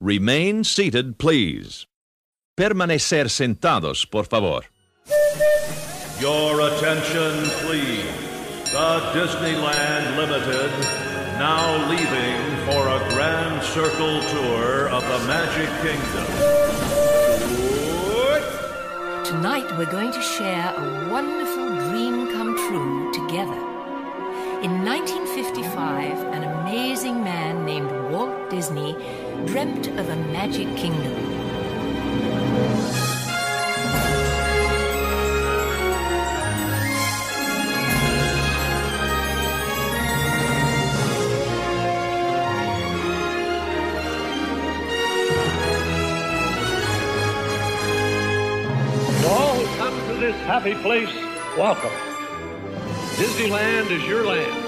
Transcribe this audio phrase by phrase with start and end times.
[0.00, 1.88] Remain seated, please.
[2.56, 4.62] Permanecer sentados, por favor.
[6.20, 7.34] Your attention,
[7.66, 8.06] please.
[8.70, 10.70] The Disneyland Limited
[11.36, 16.26] now leaving for a grand circle tour of the Magic Kingdom.
[19.24, 23.60] Tonight we're going to share a wonderful dream come true together.
[24.62, 24.84] In
[25.38, 28.94] 1955, an amazing man named Walt Disney
[29.46, 31.14] dreamt of a magic kingdom.
[49.24, 51.14] All come to this happy place,
[51.56, 51.92] welcome.
[53.14, 54.67] Disneyland is your land.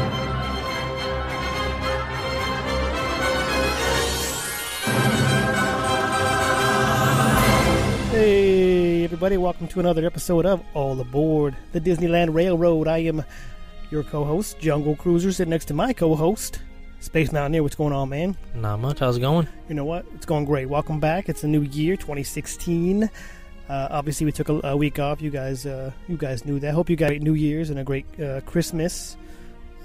[9.21, 12.87] Everybody, welcome to another episode of All Aboard the Disneyland Railroad.
[12.87, 13.23] I am
[13.91, 16.59] your co host, Jungle Cruiser, sitting next to my co host,
[17.01, 17.61] Space Mountaineer.
[17.61, 18.35] What's going on, man?
[18.55, 18.97] Not much.
[18.97, 19.47] How's it going?
[19.69, 20.07] You know what?
[20.15, 20.69] It's going great.
[20.69, 21.29] Welcome back.
[21.29, 23.03] It's a new year, 2016.
[23.69, 25.21] Uh, obviously, we took a, a week off.
[25.21, 26.73] You guys, uh, you guys knew that.
[26.73, 29.17] Hope you got a great New Year's and a great uh, Christmas.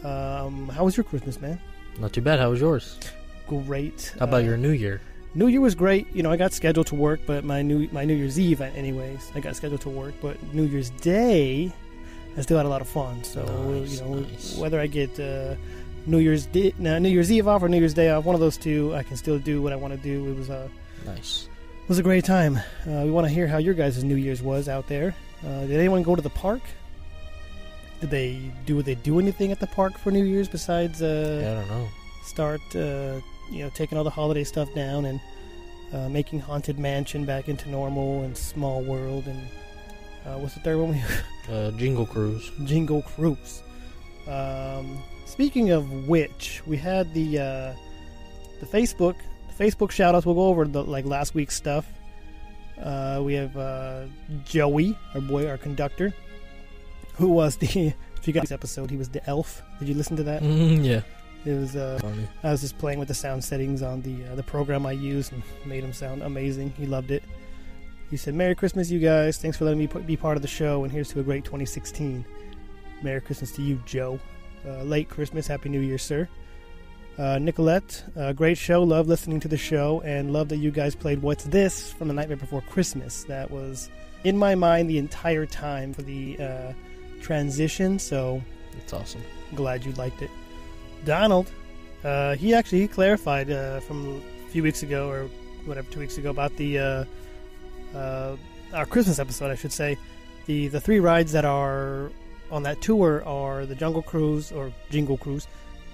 [0.02, 1.60] Um, how was your Christmas, man?
[1.98, 2.38] Not too bad.
[2.40, 2.98] How was yours?
[3.46, 4.14] Great.
[4.18, 5.02] How about Uh, your New Year?
[5.36, 6.06] New Year was great.
[6.14, 9.30] You know, I got scheduled to work, but my new my New Year's Eve, anyways,
[9.34, 10.14] I got scheduled to work.
[10.22, 11.70] But New Year's Day,
[12.36, 13.22] I still had a lot of fun.
[13.22, 14.56] So Nice, you know, nice.
[14.56, 15.54] whether I get uh,
[16.06, 18.40] New Year's Day, no, New Year's Eve off or New Year's Day off, one of
[18.40, 20.26] those two, I can still do what I want to do.
[20.30, 20.70] It was a
[21.04, 21.48] Nice.
[21.82, 22.56] it was a great time.
[22.56, 25.14] Uh, we want to hear how your guys' New Year's was out there.
[25.46, 26.62] Uh, did anyone go to the park?
[28.00, 28.76] Did they do?
[28.76, 31.02] Did They do anything at the park for New Year's besides?
[31.02, 31.88] Uh, Yeah, I don't know.
[32.24, 33.20] start uh,
[33.50, 35.20] you know taking all the holiday stuff down and
[35.92, 39.40] uh, making haunted mansion back into normal and small world and
[40.26, 41.02] uh, what's the third one we
[41.54, 42.50] Uh, Jingle Cruise.
[42.64, 43.62] jingle cruise.
[44.26, 47.72] Um, speaking of which we had the uh,
[48.58, 49.14] the facebook
[49.56, 51.86] the facebook shout outs we'll go over the like last week's stuff.
[52.82, 54.06] Uh, we have uh,
[54.44, 56.12] joey our boy our conductor
[57.14, 57.66] who was the
[58.16, 59.62] if you got this episode he was the elf.
[59.78, 60.42] Did you listen to that?
[60.42, 61.00] Mm, yeah.
[61.46, 61.98] It was uh.
[62.42, 65.32] I was just playing with the sound settings on the uh, the program I used
[65.32, 66.72] and made him sound amazing.
[66.76, 67.22] He loved it.
[68.10, 69.38] He said, "Merry Christmas, you guys!
[69.38, 72.24] Thanks for letting me be part of the show, and here's to a great 2016.
[73.02, 74.18] Merry Christmas to you, Joe.
[74.66, 76.28] Uh, late Christmas, Happy New Year, sir."
[77.18, 78.82] Uh, Nicolette, uh, great show.
[78.82, 82.14] Love listening to the show, and love that you guys played "What's This" from the
[82.14, 83.24] Nightmare Before Christmas.
[83.24, 83.90] That was
[84.24, 86.72] in my mind the entire time for the uh,
[87.22, 87.98] transition.
[87.98, 88.42] So
[88.76, 89.22] It's awesome.
[89.54, 90.30] glad you liked it.
[91.06, 91.50] Donald,
[92.04, 95.28] uh, he actually he clarified uh, from a few weeks ago or
[95.64, 97.04] whatever two weeks ago about the uh,
[97.94, 98.36] uh,
[98.74, 99.96] our Christmas episode, I should say.
[100.44, 102.10] The the three rides that are
[102.50, 105.48] on that tour are the Jungle Cruise or Jingle Cruise,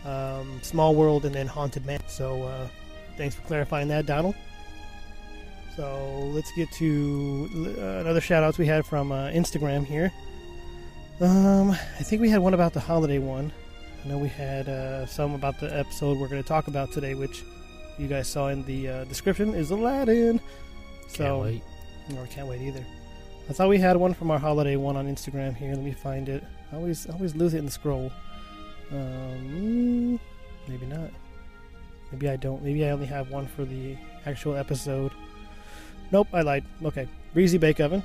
[0.05, 2.01] um, Small World, and then Haunted Man.
[2.09, 2.69] So uh,
[3.17, 4.35] thanks for clarifying that, Donald.
[5.77, 10.13] So let's get to uh, another shout outs we had from Instagram here.
[11.21, 13.53] Um, I think we had one about the holiday one.
[14.05, 17.15] I know we had uh, some about the episode we're going to talk about today,
[17.15, 17.43] which
[17.99, 20.39] you guys saw in the uh, description is Aladdin.
[20.39, 21.63] Can't So, wait.
[22.17, 22.85] or can't wait either.
[23.49, 25.71] I thought we had one from our holiday one on Instagram here.
[25.75, 26.43] Let me find it.
[26.73, 28.11] I always I always lose it in the scroll.
[28.91, 30.19] Um,
[30.69, 31.11] maybe not.
[32.11, 32.63] Maybe I don't.
[32.63, 33.97] Maybe I only have one for the
[34.27, 35.13] actual episode.
[36.11, 36.65] Nope, I lied.
[36.85, 38.03] Okay, Breezy Bake Oven,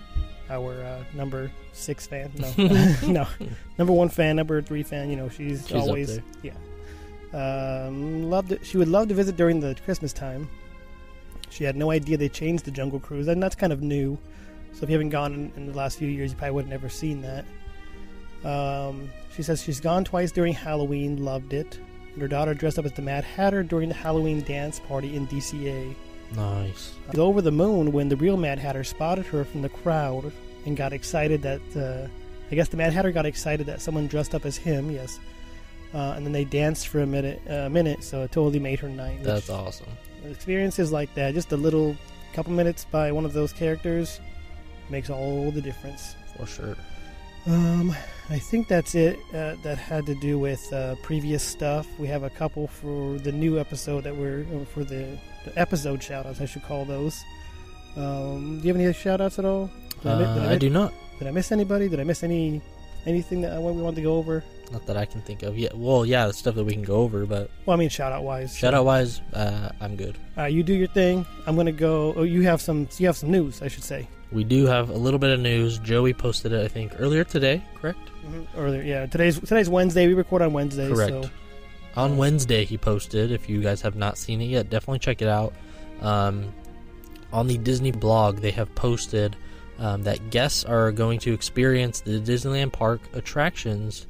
[0.50, 2.32] our uh, number six fan.
[2.38, 2.54] No,
[3.08, 3.28] no,
[3.78, 5.10] number one fan, number three fan.
[5.10, 6.54] You know, she's, She's always yeah.
[7.34, 8.66] Um, loved it.
[8.66, 10.50] She would love to visit during the Christmas time.
[11.50, 14.18] She had no idea they changed the Jungle Cruise, and that's kind of new.
[14.74, 16.72] So if you haven't gone in, in the last few years, you probably would have
[16.72, 17.46] never seen that.
[18.44, 21.80] Um, she says she's gone twice during Halloween, loved it.
[22.14, 25.28] And her daughter dressed up as the Mad Hatter during the Halloween dance party in
[25.28, 25.96] DCA.
[26.36, 26.94] Nice.
[27.18, 30.32] Over the moon when the real Mad Hatter spotted her from the crowd
[30.66, 32.08] and got excited that uh,
[32.52, 34.92] I guess the Mad Hatter got excited that someone dressed up as him.
[34.92, 35.20] Yes,
[35.94, 38.90] uh, and then they danced for a minute, a minute, so it totally made her
[38.90, 39.24] night.
[39.24, 39.88] That's awesome.
[40.26, 41.96] experiences like that, just a little
[42.34, 44.20] couple minutes by one of those characters,
[44.90, 46.16] makes all the difference.
[46.38, 46.76] For sure.
[47.46, 47.96] Um,
[48.30, 49.20] I think that's it.
[49.34, 51.88] Uh, that had to do with uh, previous stuff.
[51.98, 54.44] We have a couple for the new episode that we're
[54.74, 56.42] for the, the episode shoutouts.
[56.42, 57.24] I should call those.
[57.96, 59.70] Um, do you have any shoutouts at all?
[60.04, 60.94] Did I did Uh, I I do not.
[61.20, 61.88] Did I miss anybody?
[61.88, 62.62] Did I miss any
[63.06, 64.44] anything that I, we wanted to go over?
[64.72, 65.58] Not that I can think of.
[65.58, 68.24] Yeah, well, yeah, stuff that we can go over, but Well, I mean, shout out
[68.24, 68.56] wise.
[68.56, 70.18] shout out wise, uh, I'm good.
[70.38, 71.26] Uh, you do your thing.
[71.46, 72.14] I'm gonna go.
[72.16, 72.88] Oh, you have some.
[72.98, 74.08] You have some news, I should say.
[74.32, 75.80] We do have a little bit of news.
[75.80, 78.00] Joey posted it, I think, earlier today, correct?
[78.58, 79.06] Earlier, yeah.
[79.06, 80.06] Today's today's Wednesday.
[80.08, 80.90] We record on Wednesday.
[80.90, 81.12] Correct.
[81.24, 81.30] So,
[81.96, 83.32] On Wednesday, he posted.
[83.32, 85.54] If you guys have not seen it yet, definitely check it out.
[86.02, 86.54] Um,
[87.32, 89.36] on the Disney blog, they have posted
[89.80, 94.08] um, that guests are going to experience the Disneyland Park attractions,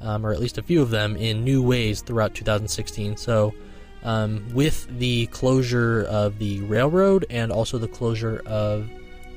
[0.00, 3.16] um, or at least a few of them, in new ways throughout 2016.
[3.16, 3.54] So,
[4.02, 8.88] um, with the closure of the railroad and also the closure of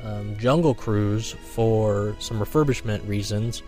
[0.04, 3.62] um, Jungle Cruise for some refurbishment reasons,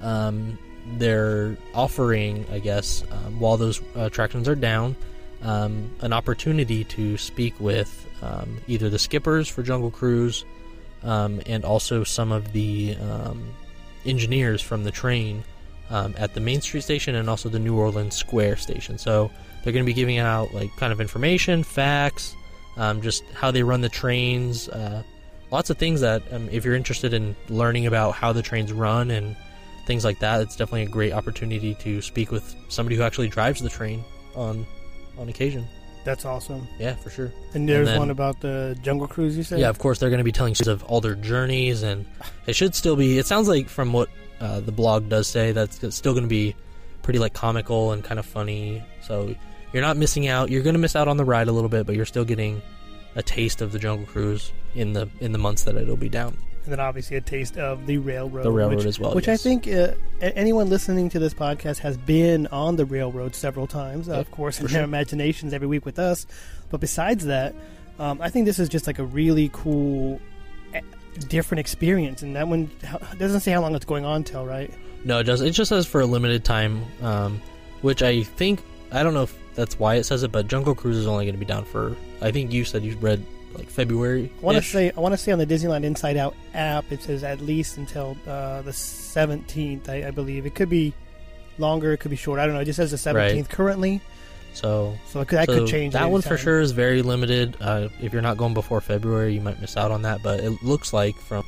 [0.00, 0.58] um,
[0.98, 4.96] they're offering, I guess, um, while those attractions are down,
[5.40, 8.00] um, an opportunity to speak with
[8.66, 10.46] either the skippers for Jungle Cruise
[11.02, 12.96] and also some of the
[14.06, 15.44] engineers from the train
[15.90, 18.98] um, at the Main Street station and also the New Orleans Square station.
[18.98, 19.30] So
[19.62, 22.34] they're going to be giving out like kind of information, facts,
[22.76, 25.02] um, just how they run the trains, uh,
[25.50, 29.10] lots of things that um, if you're interested in learning about how the trains run
[29.10, 29.36] and
[29.86, 33.60] things like that, it's definitely a great opportunity to speak with somebody who actually drives
[33.60, 34.02] the train
[34.34, 34.66] on
[35.16, 35.64] on occasion.
[36.04, 36.66] that's awesome.
[36.78, 37.32] Yeah, for sure.
[37.54, 39.36] And there's then- one about the Jungle Cruise.
[39.36, 39.60] You said.
[39.60, 42.04] Yeah, of course they're going to be telling stories of all their journeys, and
[42.46, 43.16] it should still be.
[43.18, 44.08] It sounds like from what
[44.44, 46.54] uh, the blog does say, that's still going to be
[47.02, 48.82] pretty like comical and kind of funny.
[49.02, 49.34] So
[49.72, 50.50] you're not missing out.
[50.50, 52.62] You're going to miss out on the ride a little bit, but you're still getting
[53.16, 56.36] a taste of the Jungle Cruise in the in the months that it'll be down.
[56.64, 58.44] and then obviously a taste of the railroad.
[58.44, 59.40] The railroad which, as well, Which yes.
[59.40, 64.08] I think uh, anyone listening to this podcast has been on the railroad several times,
[64.08, 66.26] uh, of course, in for their imaginations every week with us.
[66.70, 67.54] But besides that,
[67.98, 70.20] um, I think this is just like a really cool,
[71.14, 72.22] different experience.
[72.22, 72.70] And that one
[73.18, 74.72] doesn't say how long it's going on till, right?
[75.04, 75.46] No, it doesn't.
[75.46, 77.40] It just says for a limited time, um,
[77.82, 80.96] which I think I don't know if that's why it says it, but Jungle Cruise
[80.96, 81.96] is only going to be down for.
[82.20, 83.24] I think you said you read
[83.54, 84.32] like February.
[84.40, 87.02] I want to say I want to say on the Disneyland Inside Out app it
[87.02, 90.46] says at least until uh, the seventeenth, I, I believe.
[90.46, 90.94] It could be
[91.58, 92.40] longer, it could be short.
[92.40, 92.60] I don't know.
[92.60, 94.00] It just says the seventeenth currently,
[94.54, 94.96] so.
[95.06, 95.92] so that so could change.
[95.92, 97.56] That one for sure is very limited.
[97.60, 100.22] Uh, if you're not going before February, you might miss out on that.
[100.22, 101.44] But it looks like from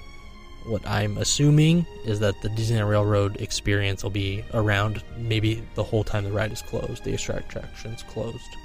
[0.67, 6.03] what I'm assuming is that the Disneyland Railroad experience will be around maybe the whole
[6.03, 8.57] time the ride is closed, the attraction's closed.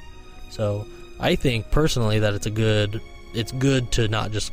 [0.49, 0.85] So
[1.19, 2.99] I think personally that it's a good,
[3.33, 4.51] it's good to not just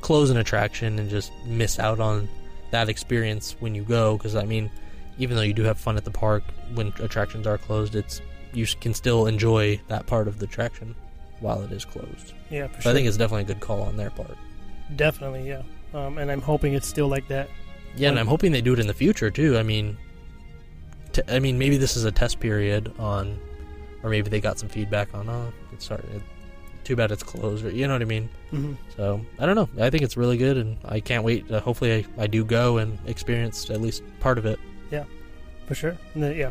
[0.00, 2.28] close an attraction and just miss out on
[2.70, 4.16] that experience when you go.
[4.16, 4.70] Because I mean,
[5.18, 6.42] even though you do have fun at the park
[6.74, 8.22] when attractions are closed, it's
[8.56, 10.94] you can still enjoy that part of the attraction
[11.40, 12.32] while it is closed.
[12.50, 12.90] Yeah, for So sure.
[12.92, 14.36] I think it's definitely a good call on their part.
[14.96, 15.62] definitely yeah.
[15.94, 17.48] Um, and I'm hoping it's still like that.
[17.96, 19.56] Yeah, and I'm hoping they do it in the future too.
[19.56, 19.96] I mean,
[21.12, 23.38] t- I mean, maybe this is a test period on,
[24.02, 25.28] or maybe they got some feedback on.
[25.28, 26.22] Oh, it's sorry, it,
[26.84, 27.64] too bad it's closed.
[27.64, 28.28] Or you know what I mean.
[28.50, 29.68] hmm So I don't know.
[29.82, 31.50] I think it's really good, and I can't wait.
[31.50, 34.58] Uh, hopefully, I, I do go and experience at least part of it.
[34.90, 35.04] Yeah,
[35.66, 35.96] for sure.
[36.14, 36.50] Yeah,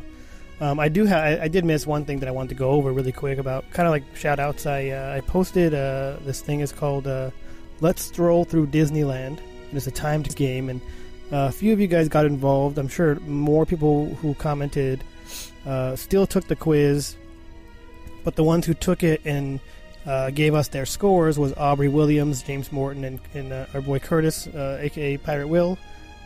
[0.62, 1.06] um, I do.
[1.06, 3.40] Ha- I, I did miss one thing that I wanted to go over really quick
[3.40, 4.66] about kind of like shout outs.
[4.66, 7.32] I uh, I posted uh, this thing is called uh,
[7.82, 10.80] "Let's Stroll Through Disneyland." And it's a timed game, and
[11.32, 12.78] uh, a few of you guys got involved.
[12.78, 15.04] I'm sure more people who commented
[15.66, 17.18] uh, still took the quiz,
[18.24, 19.60] but the ones who took it and
[20.06, 24.48] uh, gave us their scores was Aubrey Williams, James Morton, and, and our boy Curtis,
[24.48, 25.78] aka Pirate Will,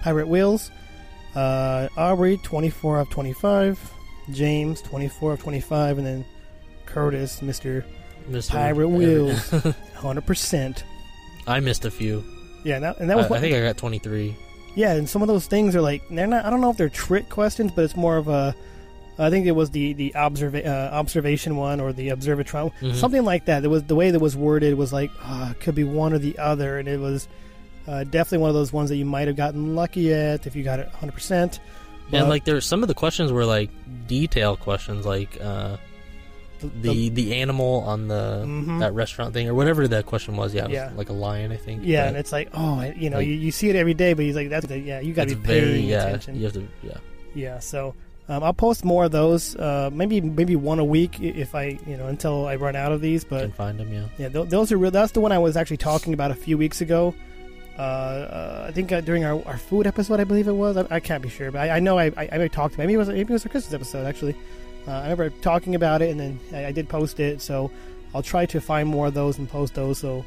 [0.04, 0.70] Pirate Wills.
[1.36, 3.94] Aubrey, 24 of 25.
[4.34, 5.98] James, 24 of 25.
[5.98, 6.26] And then
[6.86, 7.84] Curtis, Mr.
[8.30, 8.50] Mr.
[8.52, 9.40] Pirate Wheels.
[10.00, 10.84] 100%.
[11.48, 12.24] I missed a few.
[12.64, 14.36] Yeah, and that, and that was I, what, I think I got 23.
[14.76, 16.46] yeah, and some of those things are like they're not.
[16.46, 18.54] I don't know if they're trick questions, but it's more of a.
[19.18, 22.96] I think it was the the observa- uh, observation one or the observatron, Mhm.
[22.96, 23.64] something like that.
[23.64, 26.38] It was the way that was worded was like ah, could be one or the
[26.38, 27.28] other, and it was
[27.88, 30.64] uh, definitely one of those ones that you might have gotten lucky at if you
[30.64, 31.14] got it 100.
[31.14, 31.60] percent
[32.12, 33.70] and like there's some of the questions were like
[34.08, 35.78] detail questions, like uh,
[36.82, 38.80] the the animal on the Mhm.
[38.80, 40.54] that restaurant thing or whatever that question was.
[40.54, 40.92] Yeah, it was Yeah.
[40.96, 41.82] like a lion, I think.
[41.86, 44.14] Yeah, but and it's like, oh, you know, Like- you, you see it every day,
[44.14, 46.08] but he's like, that's the, yeah, you got to be paying very yeah.
[46.08, 46.36] attention.
[46.36, 46.98] You have to yeah.
[47.34, 47.94] Yeah, so
[48.28, 51.96] um, I'll post more of those, uh, maybe maybe one a week if I, you
[51.96, 53.24] know, until I run out of these.
[53.24, 53.94] But can find them.
[53.94, 54.04] Yeah.
[54.18, 54.92] yeah, th- those are real.
[54.92, 57.14] That's the one I was actually talking about a few weeks ago.
[57.80, 60.76] Uh, uh, I think uh, during our, our food episode, I believe it was.
[60.76, 62.78] I, I can't be sure, but I, I know I, I, I talked.
[62.78, 64.36] Maybe it was maybe it was a Christmas episode actually.
[64.86, 67.42] Uh, I remember talking about it, and then I, I, did post it.
[67.42, 67.72] So
[68.14, 69.98] I'll try to find more of those and post those.
[69.98, 70.26] So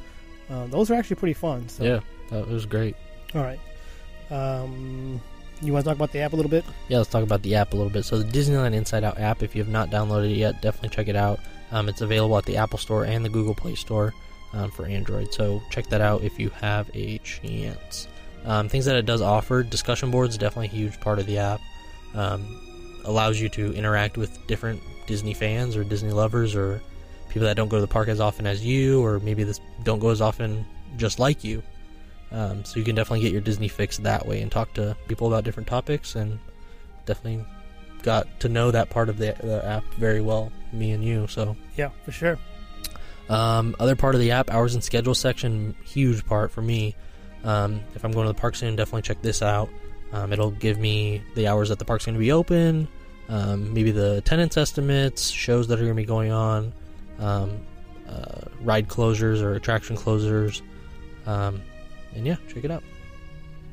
[0.48, 1.68] uh, those are actually pretty fun.
[1.68, 1.84] So.
[1.84, 2.96] Yeah, that was great.
[3.34, 3.60] All right.
[4.30, 5.20] Um,
[5.60, 6.64] you want to talk about the app a little bit?
[6.88, 8.06] Yeah, let's talk about the app a little bit.
[8.06, 11.08] So the Disneyland Inside Out app, if you have not downloaded it yet, definitely check
[11.08, 11.38] it out.
[11.70, 14.14] Um, it's available at the Apple Store and the Google Play Store
[14.52, 15.32] um, for Android.
[15.32, 18.08] So check that out if you have a chance.
[18.44, 21.60] Um, things that it does offer, discussion boards, definitely a huge part of the app.
[22.14, 22.60] Um,
[23.04, 26.80] allows you to interact with different Disney fans or Disney lovers or
[27.28, 29.98] people that don't go to the park as often as you, or maybe this don't
[29.98, 30.66] go as often
[30.96, 31.62] just like you.
[32.30, 35.26] Um, so you can definitely get your Disney fix that way and talk to people
[35.26, 36.38] about different topics, and
[37.06, 37.44] definitely
[38.02, 41.26] got to know that part of the, the app very well, me and you.
[41.26, 42.38] So yeah, for sure.
[43.32, 46.94] Um, other part of the app, hours and schedule section, huge part for me.
[47.44, 49.70] Um, if I'm going to the park soon, definitely check this out.
[50.12, 52.88] Um, it'll give me the hours that the park's going to be open,
[53.30, 56.74] um, maybe the attendance estimates, shows that are going to be going on,
[57.20, 57.58] um,
[58.06, 60.60] uh, ride closures or attraction closures.
[61.24, 61.62] Um,
[62.14, 62.82] and yeah, check it out.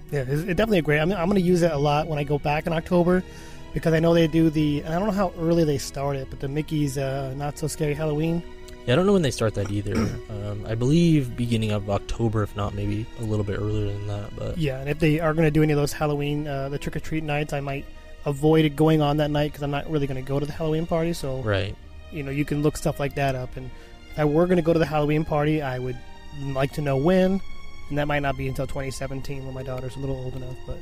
[0.09, 0.99] Yeah, it's, definitely a great.
[0.99, 3.25] I'm, I'm going to use it a lot when I go back in October
[3.73, 4.85] because I know they do the.
[4.85, 7.93] I don't know how early they start it, but the Mickey's uh, Not So Scary
[7.93, 8.41] Halloween.
[8.85, 9.95] Yeah, I don't know when they start that either.
[10.29, 14.35] um, I believe beginning of October, if not maybe a little bit earlier than that.
[14.35, 16.79] But yeah, and if they are going to do any of those Halloween, uh, the
[16.79, 17.85] trick or treat nights, I might
[18.25, 20.51] avoid it going on that night because I'm not really going to go to the
[20.51, 21.13] Halloween party.
[21.13, 21.75] So right,
[22.11, 23.55] you know, you can look stuff like that up.
[23.57, 23.69] And
[24.11, 25.97] if I were going to go to the Halloween party, I would
[26.41, 27.41] like to know when,
[27.89, 30.77] and that might not be until 2017 when my daughter's a little old enough, but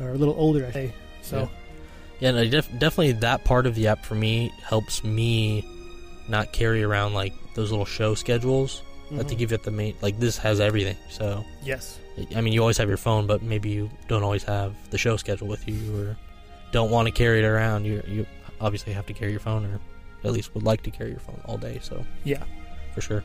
[0.00, 0.94] or a little older, I say.
[1.22, 1.38] So.
[1.40, 1.48] Yeah.
[2.18, 5.62] Yeah, def- definitely that part of the app for me helps me
[6.28, 9.18] not carry around like those little show schedules mm-hmm.
[9.18, 9.94] that they give you at the main.
[10.00, 10.96] Like this has everything.
[11.10, 11.98] So yes,
[12.34, 15.16] I mean you always have your phone, but maybe you don't always have the show
[15.16, 16.16] schedule with you, or
[16.72, 17.84] don't want to carry it around.
[17.84, 18.26] You you
[18.60, 19.80] obviously have to carry your phone, or
[20.24, 21.78] at least would like to carry your phone all day.
[21.82, 22.42] So yeah,
[22.94, 23.24] for sure.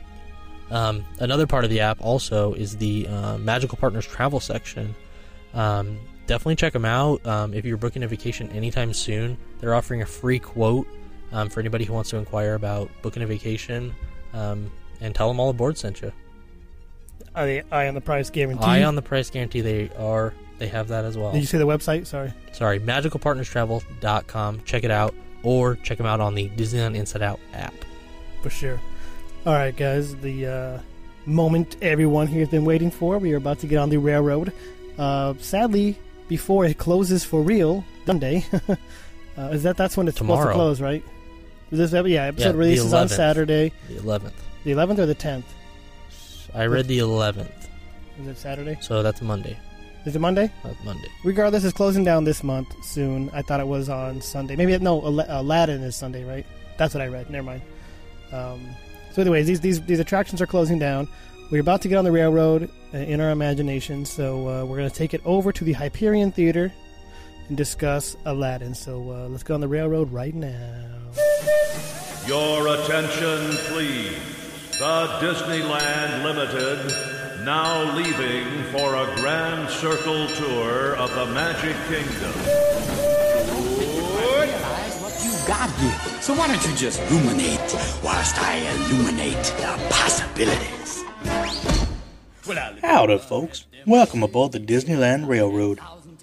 [0.70, 4.94] Um, another part of the app also is the uh, Magical Partners travel section.
[5.52, 7.26] Um, definitely check them out.
[7.26, 10.86] Um, if you're booking a vacation anytime soon, they're offering a free quote
[11.32, 13.94] um, for anybody who wants to inquire about booking a vacation.
[14.32, 14.70] Um,
[15.00, 16.12] and tell them all the board sent you.
[17.34, 18.64] Are they eye on the price guarantee?
[18.64, 19.60] Eye on the price guarantee.
[19.60, 20.34] They are.
[20.58, 21.32] They have that as well.
[21.32, 22.06] Did you say the website?
[22.06, 22.32] Sorry.
[22.52, 22.78] Sorry.
[22.78, 24.62] MagicalPartnersTravel.com.
[24.64, 27.74] Check it out, or check them out on the Disneyland Inside Out app.
[28.42, 28.80] For sure.
[29.44, 30.14] All right, guys.
[30.16, 30.78] The uh,
[31.26, 33.18] moment everyone here has been waiting for.
[33.18, 34.52] We are about to get on the railroad.
[34.98, 35.98] Uh, sadly,
[36.28, 38.44] before it closes for real, Sunday.
[38.68, 40.52] uh, is that that's when it's Tomorrow.
[40.52, 41.02] supposed to close, right?
[41.72, 43.72] This yeah, episode yeah, releases on Saturday.
[43.88, 44.34] The eleventh.
[44.64, 45.46] The eleventh or the tenth?
[46.54, 47.68] I read the eleventh.
[48.20, 48.76] Is it Saturday?
[48.82, 49.58] So that's Monday.
[50.04, 50.52] Is it Monday?
[50.62, 51.08] That's Monday.
[51.24, 53.30] Regardless, it's closing down this month soon.
[53.32, 54.54] I thought it was on Sunday.
[54.54, 56.44] Maybe no, Aladdin is Sunday, right?
[56.76, 57.30] That's what I read.
[57.30, 57.62] Never mind.
[58.32, 58.60] Um,
[59.12, 61.08] so, anyways, these these these attractions are closing down.
[61.50, 64.90] We're about to get on the railroad uh, in our imagination, so uh, we're going
[64.90, 66.70] to take it over to the Hyperion Theater
[67.52, 68.74] and discuss Aladdin.
[68.74, 70.88] So uh, let's go on the railroad right now.
[72.26, 74.16] Your attention, please.
[74.78, 82.32] The Disneyland Limited now leaving for a grand circle tour of the Magic Kingdom.
[85.02, 86.22] what you got here.
[86.22, 87.60] So why don't you just ruminate
[88.02, 91.04] whilst I illuminate the possibilities?
[92.80, 93.66] Howdy, folks.
[93.86, 95.80] Welcome aboard the Disneyland Railroad.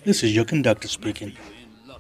[0.10, 1.34] This is your conductor speaking.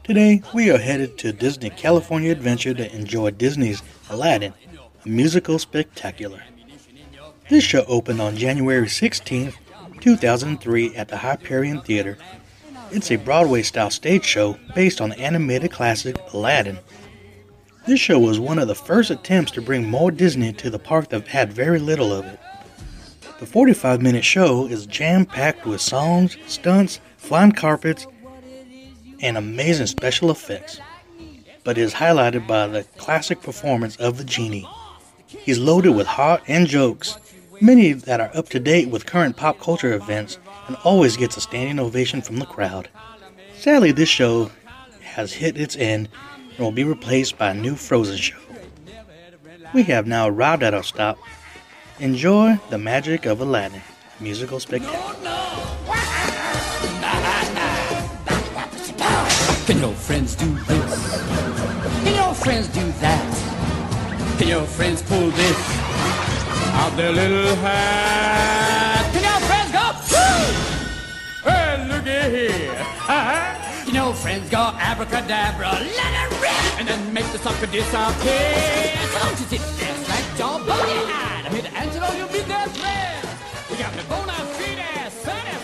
[0.04, 4.56] Today, we are headed to Disney California Adventure to enjoy Disney's Aladdin,
[5.06, 6.42] a musical spectacular.
[7.52, 9.54] This show opened on January 16,
[10.02, 12.18] 2003 at the Hyperion Theater.
[12.90, 16.80] It's a Broadway style stage show based on the animated classic Aladdin.
[17.86, 21.10] This show was one of the first attempts to bring more Disney to the park
[21.10, 22.40] that had very little of it.
[23.40, 28.06] The 45 minute show is jam packed with songs, stunts, flying carpets,
[29.22, 30.82] and amazing special effects,
[31.64, 34.68] but is highlighted by the classic performance of the genie.
[35.26, 37.18] He's loaded with heart and jokes,
[37.62, 41.42] many that are up to date with current pop culture events, and always gets a
[41.42, 42.90] standing ovation from the crowd.
[43.58, 44.52] Sadly, this show
[45.02, 46.10] has hit its end
[46.52, 48.38] and will be replaced by a new Frozen show.
[49.74, 51.18] We have now arrived at our stop.
[52.02, 53.82] Enjoy the magic of Aladdin,
[54.22, 54.98] musical spectacular.
[59.66, 61.22] Can your friends do this?
[62.04, 64.38] Can your friends do that?
[64.40, 65.58] Can your friends pull this
[66.80, 69.10] out their little hat?
[69.12, 69.92] Can your friends go?
[71.44, 71.90] Woo!
[71.90, 72.86] looky here.
[73.84, 78.96] Can your friends go abracadabra, let it rip, and then make the sucker disappear.
[79.20, 83.28] Don't you sit there like John Boogie Here to answer all your business, man.
[83.70, 84.40] We got the bona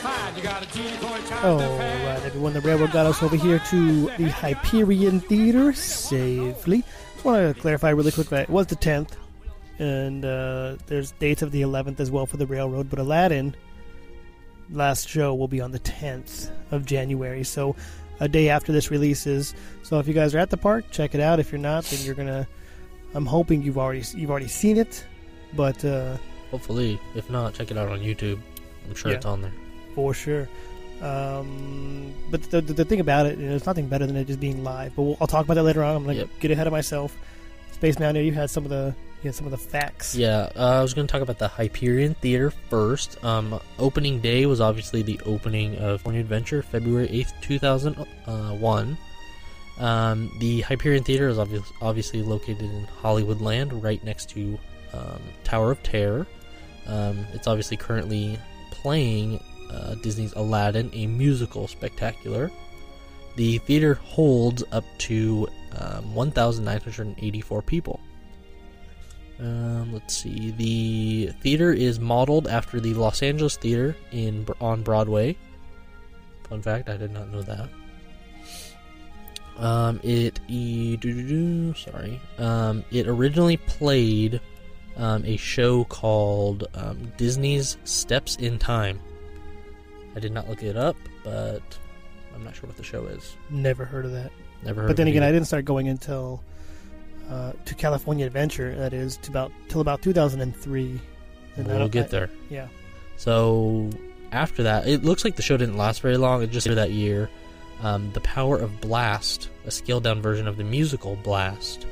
[0.05, 0.37] fide.
[0.37, 1.61] You got a genie for a child.
[1.61, 2.53] All right, everyone.
[2.53, 6.83] The railroad got us over here to the Hyperion Theater safely.
[7.13, 9.13] Just want to clarify really quick that it was the 10th,
[9.79, 12.89] and uh, there's dates of the 11th as well for the railroad.
[12.89, 13.55] But Aladdin,
[14.69, 17.75] last show will be on the 10th of January, so
[18.19, 19.55] a day after this releases.
[19.83, 21.39] So if you guys are at the park, check it out.
[21.39, 22.47] If you're not, then you're gonna.
[23.13, 25.05] I'm hoping you've already you've already seen it,
[25.55, 25.83] but.
[25.85, 26.17] Uh,
[26.51, 28.39] Hopefully, if not, check it out on YouTube.
[28.87, 29.17] I'm sure Yeah.
[29.17, 29.51] it's on there.
[29.95, 30.47] for sure.
[31.01, 34.25] Um, but the, the, the thing about it, you know, there's nothing better than it
[34.27, 34.95] just being live.
[34.95, 35.95] But we'll, I'll talk about that later on.
[35.95, 36.29] I'm gonna Yep.
[36.39, 37.17] get ahead of myself.
[37.73, 40.15] Space Mountaineer, you had some of the you had some of the facts.
[40.15, 43.21] Yeah, uh, I was going to talk about the Hyperion Theater first.
[43.23, 48.97] Um, opening day was obviously the opening of California Adventure, February 8th, 2001.
[49.79, 54.57] Um, the Hyperion Theater is obvi- obviously located in Hollywoodland, right next to
[54.95, 56.27] um, Tower of Terror.
[56.87, 58.37] Um, it's obviously currently
[58.71, 59.39] playing
[59.71, 62.51] uh, Disney's Aladdin, a musical spectacular.
[63.35, 65.47] The theater holds up to
[65.77, 67.99] um, 1,984 people.
[69.39, 70.51] Um, let's see.
[70.51, 75.35] The theater is modeled after the Los Angeles Theater in on Broadway.
[76.47, 77.69] Fun fact: I did not know that.
[79.57, 80.97] Um, it e
[81.75, 82.21] sorry.
[82.37, 84.39] Um, it originally played
[84.97, 88.99] um, a show called um, Disney's Steps in Time.
[90.15, 91.61] I did not look it up, but
[92.33, 93.35] I'm not sure what the show is.
[93.49, 94.31] Never heard of that.
[94.63, 94.87] Never heard.
[94.87, 96.41] But then again, I didn't start going until
[97.29, 98.75] uh, to California Adventure.
[98.75, 100.99] That is to about till about 2003.
[101.57, 102.29] And We'll get I- there.
[102.49, 102.67] Yeah.
[103.17, 103.89] So
[104.31, 106.43] after that, it looks like the show didn't last very long.
[106.43, 107.29] It just that year,
[107.81, 111.85] um, the Power of Blast, a scaled down version of the musical Blast,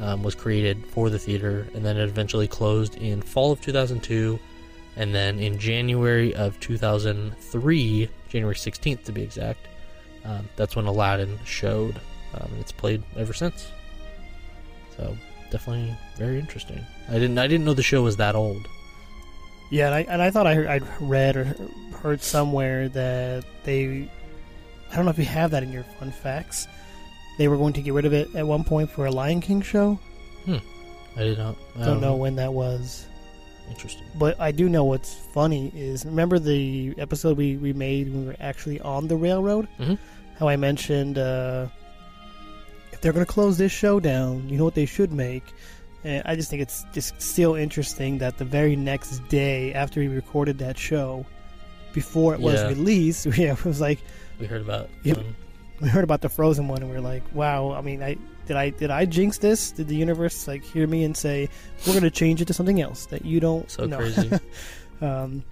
[0.00, 4.38] um, was created for the theater, and then it eventually closed in fall of 2002,
[4.96, 9.68] and then in January of 2003, January 16th to be exact,
[10.24, 11.96] um, that's when Aladdin showed,
[12.34, 13.68] um, and it's played ever since.
[14.96, 15.16] So
[15.50, 16.84] definitely very interesting.
[17.08, 18.66] I didn't I didn't know the show was that old.
[19.70, 21.44] Yeah, and I, and I thought I heard, I'd read or
[22.02, 24.10] heard somewhere that they.
[24.90, 26.66] I don't know if you have that in your fun facts.
[27.40, 29.62] They were going to get rid of it at one point for a Lion King
[29.62, 29.98] show.
[30.46, 30.60] I
[31.16, 31.56] did not.
[31.78, 33.06] I don't know when that was.
[33.70, 34.04] Interesting.
[34.18, 38.26] But I do know what's funny is remember the episode we, we made when we
[38.26, 39.68] were actually on the railroad?
[39.78, 39.96] Mhm.
[40.38, 41.68] How I mentioned uh,
[42.92, 45.44] if they're going to close this show down, you know what they should make?
[46.04, 50.08] And I just think it's just still interesting that the very next day after we
[50.08, 51.24] recorded that show,
[51.94, 52.68] before it was Yeah.
[52.68, 53.98] released, yeah, it was like
[54.38, 54.90] We heard about.
[55.10, 55.34] Um,
[55.80, 58.16] we heard about the Frozen one, and we are like, "Wow!" I mean, I
[58.46, 59.70] did I did I jinx this?
[59.70, 61.48] Did the universe like hear me and say
[61.86, 63.70] we're going to change it to something else that you don't?
[63.70, 64.30] so know." crazy.
[65.00, 65.42] um,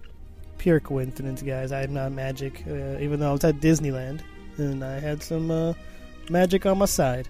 [0.59, 1.73] pure coincidence, guys.
[1.73, 4.21] I'm not magic, uh, even though I was at Disneyland
[4.59, 5.73] and I had some uh,
[6.29, 7.29] magic on my side.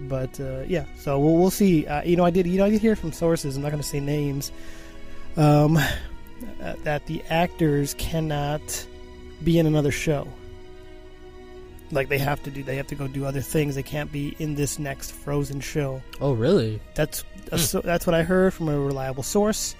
[0.00, 1.86] But uh, yeah, so we'll, we'll see.
[1.86, 2.46] Uh, you know, I did.
[2.46, 3.56] You know, I did hear from sources.
[3.56, 4.52] I'm not going to say names.
[5.36, 8.86] Um, uh, that the actors cannot
[9.44, 10.26] be in another show.
[11.92, 12.62] Like they have to do.
[12.62, 13.74] They have to go do other things.
[13.74, 16.02] They can't be in this next Frozen show.
[16.20, 16.80] oh, really?
[16.94, 19.74] That's that's, that's what I heard from a reliable source.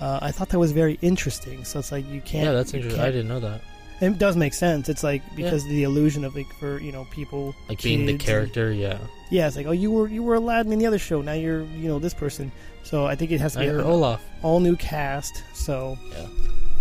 [0.00, 1.64] Uh, I thought that was very interesting.
[1.64, 2.46] So it's like you can't.
[2.46, 3.02] yeah, that's interesting.
[3.02, 3.60] I didn't know that.
[4.00, 4.88] It does make sense.
[4.88, 8.12] It's like because of the illusion of like for you know people Like being the
[8.12, 8.98] kids and- character, yeah.
[9.30, 11.20] yeah, it's like oh you were you were Aladdin in the other show.
[11.20, 12.50] Now you're you know this person.
[12.82, 14.22] So I think it has to Now be you're Olaf.
[14.42, 15.42] all new cast.
[15.52, 16.26] So Yeah.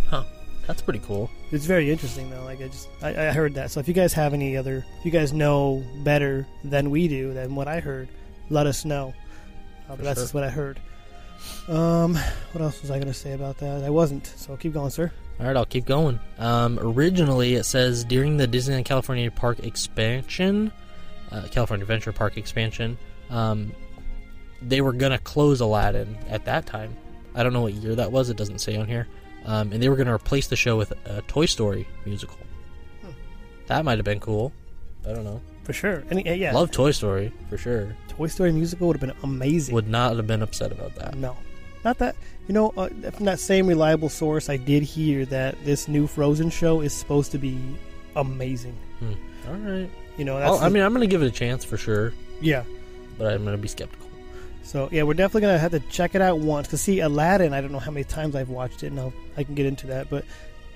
[0.09, 0.23] Huh.
[0.65, 1.29] That's pretty cool.
[1.51, 2.43] It's very interesting though.
[2.43, 3.71] Like I just I, I heard that.
[3.71, 7.33] So if you guys have any other, if you guys know better than we do
[7.33, 8.09] than what I heard,
[8.49, 9.13] let us know.
[9.89, 10.23] Uh, but that's sure.
[10.23, 10.79] just what I heard.
[11.67, 12.15] Um,
[12.51, 13.83] what else was I going to say about that?
[13.83, 14.27] I wasn't.
[14.27, 15.11] So keep going, sir.
[15.39, 16.19] All right, I'll keep going.
[16.37, 20.71] Um, originally, it says during the Disneyland California Park expansion,
[21.31, 22.97] uh, California Adventure Park expansion,
[23.29, 23.71] um,
[24.61, 26.95] they were gonna close Aladdin at that time.
[27.35, 28.29] I don't know what year that was.
[28.29, 29.07] It doesn't say on here.
[29.45, 32.37] Um, and they were gonna replace the show with a Toy Story musical.
[33.67, 34.51] That might have been cool.
[35.07, 35.41] I don't know.
[35.63, 36.03] For sure.
[36.09, 37.95] And uh, yeah, Love Toy Story for sure.
[38.07, 39.75] Toy Story musical would have been amazing.
[39.75, 41.15] Would not have been upset about that.
[41.15, 41.37] No,
[41.85, 42.15] not that.
[42.47, 46.49] You know, uh, from that same reliable source, I did hear that this new Frozen
[46.49, 47.59] show is supposed to be
[48.15, 48.75] amazing.
[49.47, 49.89] All right.
[50.17, 52.63] You know, that's I'll- I mean, I'm gonna give it a chance for sure, yeah.
[53.17, 54.08] but I'm gonna be skeptical.
[54.69, 56.67] So yeah, we're definitely gonna have to check it out once.
[56.67, 58.87] Cause see, Aladdin, I don't know how many times I've watched it.
[58.87, 60.23] and I'll- I can get into that, but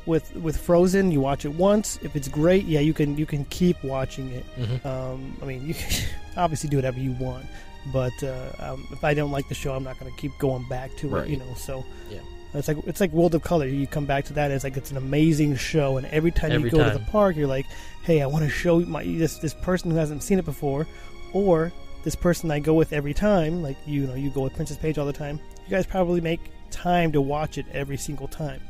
[0.08, 2.00] with with Frozen, you watch it once.
[2.02, 4.46] If it's great, yeah, you can you can keep watching it.
[4.60, 4.86] Mhm.
[4.86, 6.06] Um, I mean, you can
[6.38, 7.46] obviously do whatever you want,
[7.94, 10.68] but uh, um, if I don't like the show, I'm not going to keep going
[10.68, 11.26] back to Right.
[11.26, 11.30] it.
[11.30, 12.18] You know, so Yeah.
[12.56, 13.68] it's like it's like World of Color.
[13.68, 16.70] You come back to that, it's like it's an amazing show, and every time Every
[16.72, 17.68] you go to the park, you're like,
[18.02, 20.88] hey, I want to show my this this person who hasn't seen it before,
[21.32, 21.72] or
[22.04, 24.98] this person I go with every time, like you know, you go with Princess Page
[24.98, 25.40] all the time.
[25.66, 26.40] You guys probably make
[26.72, 28.62] time to watch it every single time.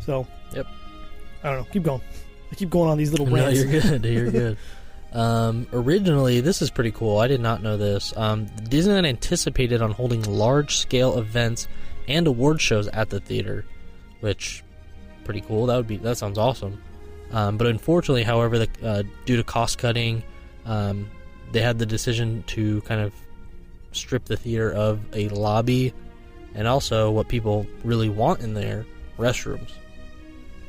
[0.00, 0.66] So, Yep.
[1.42, 1.66] I don't know.
[1.72, 2.00] Keep going.
[2.50, 4.04] I keep going on these little No, you're good.
[4.04, 4.56] You're good.
[5.12, 7.18] Um, originally, this is pretty cool.
[7.18, 8.16] I did not know this.
[8.16, 11.66] Um, Disneyland anticipated on holding large-scale events
[12.08, 13.64] and award shows at the theater,
[14.20, 14.62] which
[15.24, 15.66] pretty cool.
[15.66, 16.80] That would be that sounds awesome.
[17.32, 20.22] Um, but unfortunately, however, the, uh, due to cost cutting,
[20.64, 21.08] um,
[21.52, 23.12] they had the decision to kind of
[23.92, 25.92] strip the theater of a lobby
[26.54, 28.86] and also what people really want in there
[29.18, 29.70] restrooms.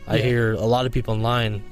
[0.08, 0.24] I Yeah.
[0.24, 1.64] hear a lot of people online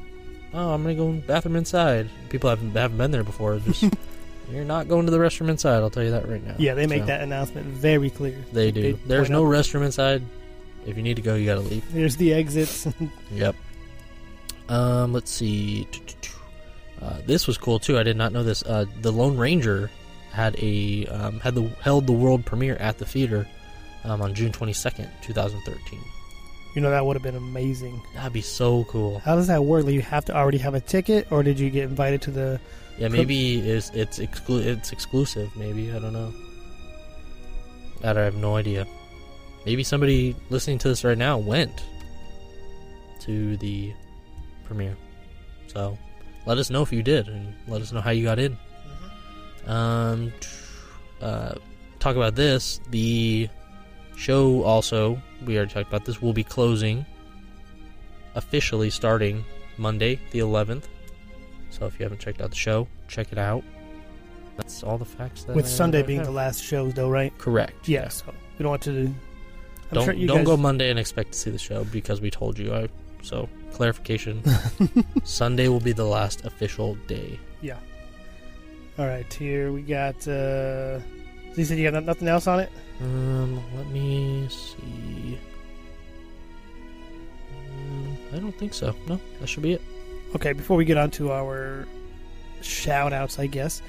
[0.52, 2.10] oh, I'm gonna go in the bathroom inside.
[2.30, 3.60] People haven't haven't been there before.
[3.60, 3.84] Just
[4.52, 5.78] you're not going to the restroom inside.
[5.84, 6.56] I'll tell you that right now.
[6.58, 8.36] Yeah, they make So, that announcement very clear.
[8.52, 8.98] They do.
[9.06, 10.24] There's no out, restroom inside.
[10.88, 11.84] If you need to go, you gotta leave.
[11.94, 12.88] There's the exits.
[13.32, 13.56] Yep.
[14.70, 15.88] Um, let's see.
[17.02, 17.98] Uh, this was cool too.
[17.98, 18.64] I did not know this.
[18.64, 19.90] Uh, the Lone Ranger
[20.32, 23.48] had a um, had the held the world premiere at the theater
[24.04, 26.00] um, on June 22nd, 2013.
[26.76, 28.02] you know that would have been amazing.
[28.16, 29.20] That'd be so cool.
[29.20, 29.86] How does that work?
[29.86, 32.60] Like, you have to already have a ticket, or did you get invited to the?
[32.98, 35.56] Yeah, maybe it's it's exclu- it's exclusive.
[35.56, 36.34] Maybe I don't know.
[38.02, 38.86] That I have no idea.
[39.66, 41.84] Maybe somebody listening to this right now went
[43.22, 43.94] to the
[44.66, 44.96] premiere.
[45.68, 45.98] So
[46.46, 48.58] let us know if you did, and let us know how you got in.
[49.68, 50.32] Um,
[51.22, 51.56] uh,
[52.00, 52.80] talk about this.
[52.90, 53.50] The
[54.18, 57.06] show also we already talked about this will be closing
[58.36, 59.44] officially starting
[59.78, 60.84] Monday the 11th.
[61.70, 63.64] So if you haven't checked out the show, check it out.
[64.58, 66.28] That's all the facts that With I- Sunday being have.
[66.28, 67.36] the last show, though, right?
[67.38, 67.88] correct.
[67.88, 68.10] Yeah.
[68.10, 68.26] So
[68.58, 68.92] we don't want to.
[68.92, 69.16] I'm
[69.96, 72.30] don't sure you don't guys, go Monday and expect to see the show because we
[72.30, 72.74] told you.
[72.74, 72.88] I
[73.22, 74.44] so clarification.
[75.24, 77.40] Sunday will be the last official day.
[77.62, 77.78] Yeah.
[78.98, 79.32] All right.
[79.34, 80.16] Here we got.
[80.28, 82.72] uh So you said you got nothing else on it?
[83.02, 85.38] Um, let me see.
[87.52, 88.96] Um, I don't think so.
[89.08, 89.82] No, that should be it.
[90.36, 90.54] Okay.
[90.54, 91.88] Before we get on to our
[92.62, 93.82] shout outs, I guess.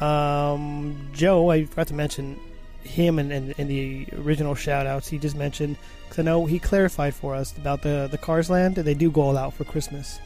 [0.00, 2.38] Um, Joe, I forgot to mention
[2.82, 5.08] him and in, in, the original shout outs.
[5.08, 8.76] He just mentioned because I know he clarified for us about the the Cars Land.
[8.76, 10.18] They do go all out for Christmas.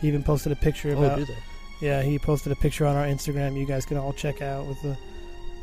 [0.00, 1.18] He even posted a picture Oh, about.
[1.18, 1.36] do they?
[1.86, 3.58] Yeah, he posted a picture on our Instagram.
[3.58, 4.96] You guys can all check out with the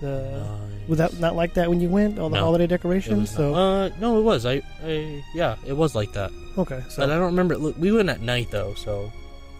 [0.01, 0.45] the.
[0.87, 2.19] Was that not like that when you went?
[2.19, 2.43] All the No.
[2.45, 3.31] holiday decorations.
[3.31, 4.45] So not- uh, no, it was.
[4.45, 6.31] I, I, yeah, it was like that.
[6.57, 7.57] okay, so But I don't remember.
[7.57, 9.11] Look, we went at night though, so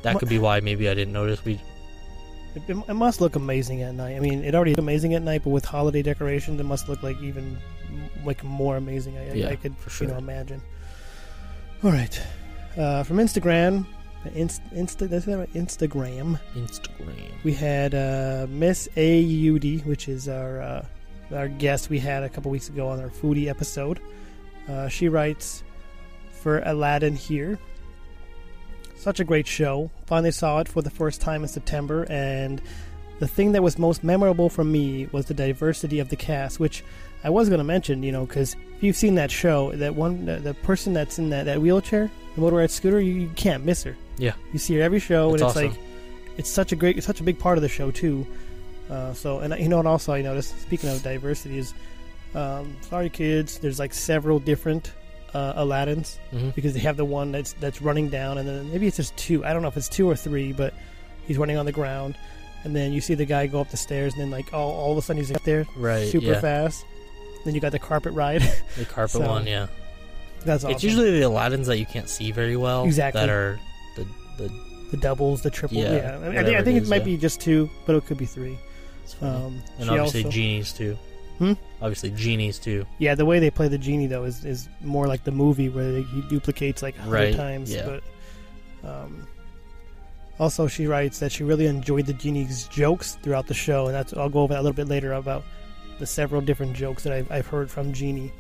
[0.04, 1.44] that could be why maybe I didn't notice.
[1.44, 1.60] We
[2.68, 4.16] it, it must look amazing at night.
[4.16, 7.02] I mean, it already is amazing at night, but with holiday decorations, it must look
[7.04, 7.58] like even
[8.26, 9.18] like more amazing.
[9.18, 10.62] I, I- Yeah, I could for you know imagine.
[11.84, 12.22] All right,
[12.78, 13.86] uh, from Instagram,
[14.34, 15.52] Inst- Insta, that's right?
[15.54, 16.40] Instagram.
[16.56, 17.32] Instagram.
[17.44, 20.86] We had uh, Miss AUD, which is our uh,
[21.36, 24.00] our guest we had a couple weeks ago on our foodie episode.
[24.68, 25.64] Uh, she writes
[26.42, 27.60] for Aladdin here.
[28.98, 29.90] Such a great show.
[30.06, 32.62] Finally saw it for the first time in September, and
[33.20, 36.84] the thing that was most memorable for me was the diversity of the cast, which
[37.24, 40.26] I was going to mention, you know, because if you've seen that show, that one,
[40.26, 43.84] the, the person that's in that, that wheelchair, the motorized scooter, you, you can't miss
[43.84, 43.96] her.
[44.18, 44.34] Yeah.
[44.54, 45.70] You see her every show, It's and it's awesome.
[45.72, 45.80] like,
[46.38, 48.26] it's such a great, it's such a big part of the show too.
[48.90, 51.74] Uh, so, and you know, and also I noticed, speaking of diversity, is
[52.36, 54.94] um, sorry kids, there's like several different
[55.38, 56.56] uh, Aladdins Mhm.
[56.56, 59.46] because they have the one that's that's running down, and then maybe it's just two.
[59.46, 60.74] I don't know if it's two or three, but
[61.28, 62.16] he's running on the ground,
[62.64, 64.92] and then you see the guy go up the stairs, and then like all, all
[64.94, 66.08] of a sudden he's up there Right.
[66.08, 66.42] super yeah.
[66.42, 66.86] fast.
[67.46, 68.42] Then you got the carpet ride.
[68.78, 69.46] The carpet So, one.
[69.48, 69.68] Yeah.
[70.44, 70.72] that's awesome.
[70.76, 72.84] It's usually the Aladdins that you can't see very well.
[72.86, 73.22] Exactly.
[73.22, 73.60] That are
[73.96, 74.06] the
[74.38, 74.50] the.
[74.92, 75.78] the doubles, the triple.
[75.78, 77.16] Yeah, Yeah, I, mean, I think, I think it it, is, might yeah.
[77.16, 78.58] be just two, but it could be three.
[79.22, 80.98] Um, and obviously also- genies too.
[81.38, 81.54] Hmm?
[81.82, 82.86] Obviously genies too.
[83.00, 85.92] Yeah, the way they play the genie though is, is more like the movie where
[85.92, 87.72] they, he duplicates like a hundred Right, times.
[87.74, 87.86] yeah.
[88.84, 89.28] But um,
[90.40, 94.14] also, she writes that she really enjoyed the genie's jokes throughout the show, and that's
[94.14, 95.44] I'll go over that a little bit later about
[96.00, 98.32] the several different jokes that I've, I've heard from Genie,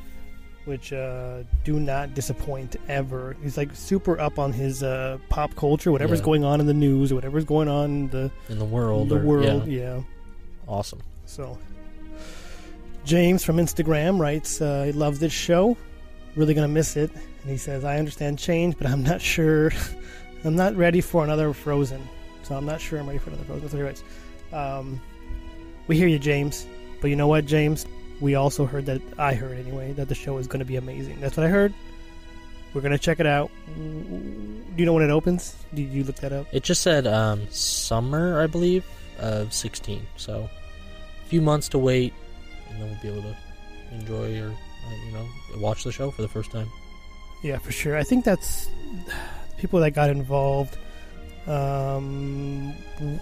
[0.65, 3.35] which uh, do not disappoint ever.
[3.41, 6.25] He's like super up on his uh, pop culture, whatever's Yeah.
[6.25, 9.09] going on in the news or whatever's going on in the In the world.
[9.09, 9.65] the or- world.
[9.67, 9.95] Yeah.
[9.97, 10.01] yeah.
[10.67, 11.01] Awesome.
[11.25, 11.57] So,
[13.07, 15.77] James from Instagram writes, uh, he loves this show.
[16.35, 17.09] Really gonna miss it.
[17.13, 19.71] And he says, "I understand change, but I'm not sure.
[20.43, 22.05] I'm not ready for another Frozen.
[22.43, 24.03] So I'm not sure I'm ready for another Frozen." So, anyways,
[24.51, 25.01] um,
[25.87, 26.67] we hear you, James.
[26.99, 27.85] But you know what, James?
[28.19, 31.21] We also heard that I heard anyway that the show is going to be amazing.
[31.21, 31.73] That's what I heard.
[32.73, 33.49] We're gonna check it out.
[33.77, 35.55] Do you know when it opens?
[35.73, 36.47] Did you look that up?
[36.51, 38.85] It just said um, summer, I believe,
[39.17, 40.05] of 16.
[40.17, 40.49] So
[41.25, 42.13] a few months to wait,
[42.69, 43.35] and then we'll be able to
[43.91, 45.25] enjoy or uh, you know
[45.57, 46.69] watch the show for the first time.
[47.43, 47.97] Yeah, for sure.
[47.97, 48.69] I think that's
[49.57, 50.77] people that got involved
[51.47, 52.73] um,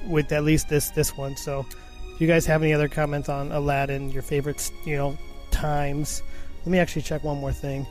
[0.08, 1.36] with at least this this one.
[1.38, 1.66] So,
[2.14, 5.18] if you guys have any other comments on Aladdin, your favorites, you know,
[5.52, 6.24] times,
[6.60, 7.86] let me actually check one more thing.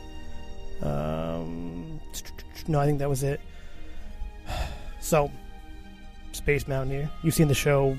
[0.81, 1.99] Um,
[2.67, 3.39] no, I think that was it.
[5.01, 5.29] So,
[6.31, 7.95] Space Mountaineer, you've seen the show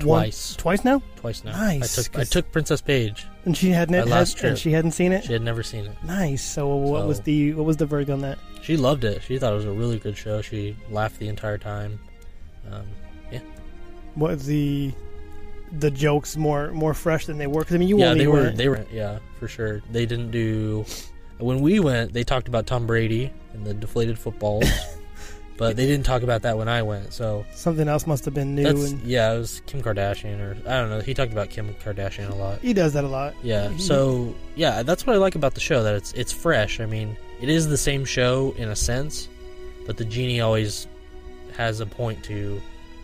[0.00, 0.52] Twice.
[0.52, 1.52] One, twice now, Twice now.
[1.52, 3.26] Nice, I took I took Princess Paige.
[3.44, 5.24] and she hadn't had, last and she hadn't seen it.
[5.24, 5.96] She had never seen it.
[6.04, 6.42] Nice.
[6.42, 8.38] So, what was the what was the verdict on that?
[8.62, 9.22] She loved it.
[9.22, 10.40] She thought it was a really good show.
[10.42, 11.98] She laughed the entire time.
[12.70, 12.86] Um,
[14.14, 14.92] What was the
[15.72, 17.60] the jokes more more fresh than they were?
[17.60, 18.42] Because I mean, you yeah, only they were.
[18.44, 18.86] were They were.
[18.92, 19.80] Yeah, for sure.
[19.92, 20.84] They didn't do.
[21.38, 24.64] When we went, they talked about Tom Brady and the deflated footballs,
[25.58, 27.12] but they didn't talk about that when I went.
[27.12, 30.56] So something else must have been new, that's and yeah, it was Kim Kardashian or
[30.68, 31.00] I don't know.
[31.00, 32.60] He talked about Kim Kardashian a lot.
[32.60, 33.34] he does that a lot.
[33.42, 33.76] Yeah.
[33.76, 35.82] So yeah, that's what I like about the show.
[35.82, 36.80] That it's it's fresh.
[36.80, 39.28] I mean, it is the same show in a sense,
[39.86, 40.86] but the genie always
[41.56, 42.62] has a point to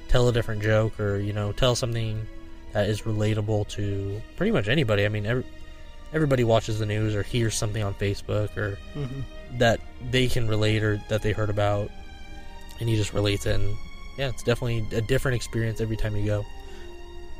[0.08, 2.24] tell a different joke or you know tell something
[2.72, 5.04] that is relatable to pretty much anybody.
[5.04, 5.44] I mean, every,
[6.12, 9.22] everybody watches the news or hears something on Facebook or Mhm.
[9.58, 11.90] that they can relate or that they heard about,
[12.80, 13.54] and he just relates it.
[13.60, 13.76] And
[14.18, 16.44] yeah, it's definitely a different experience every time you go.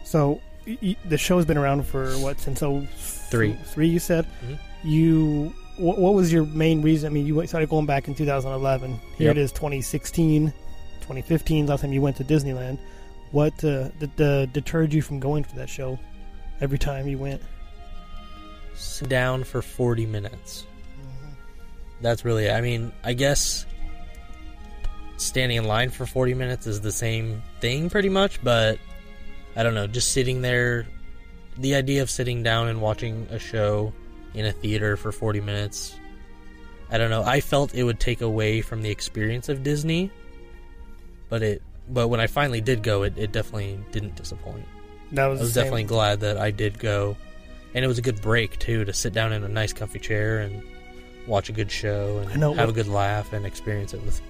[0.05, 2.87] So y- the show's been around for what since oh
[3.31, 3.53] Three.
[3.67, 4.27] three you said.
[4.47, 4.59] Mhm.
[4.85, 7.11] You what, what was your main reason?
[7.11, 9.01] I mean, you started going back in 2011.
[9.17, 9.37] Here Yep.
[9.37, 10.53] it is, 2016,
[11.01, 11.67] 2015.
[11.67, 12.79] Last time you went to Disneyland.
[13.33, 15.99] What uh, d- d- deterred you from going for that show
[16.61, 17.43] every time you went?
[18.77, 20.67] sit down for 40 minutes.
[22.01, 23.67] That's really, I mean, I guess
[25.17, 28.79] standing in line for 40 minutes is the same thing pretty much, but
[29.57, 30.87] I don't know, just sitting there,
[31.59, 33.93] the idea of sitting down and watching a show
[34.35, 35.97] in a theater for 40 minutes,
[36.91, 40.11] I don't know, I felt it would take away from the experience of Disney,
[41.29, 44.67] but it, but when I finally did go, it, it definitely didn't disappoint.
[45.13, 47.17] That was, I was same- definitely glad that I did go,
[47.75, 50.41] and it was a good break too to sit down in a nice, comfy chair
[50.41, 50.63] and
[51.27, 54.21] watch a good show and have a good laugh and experience it with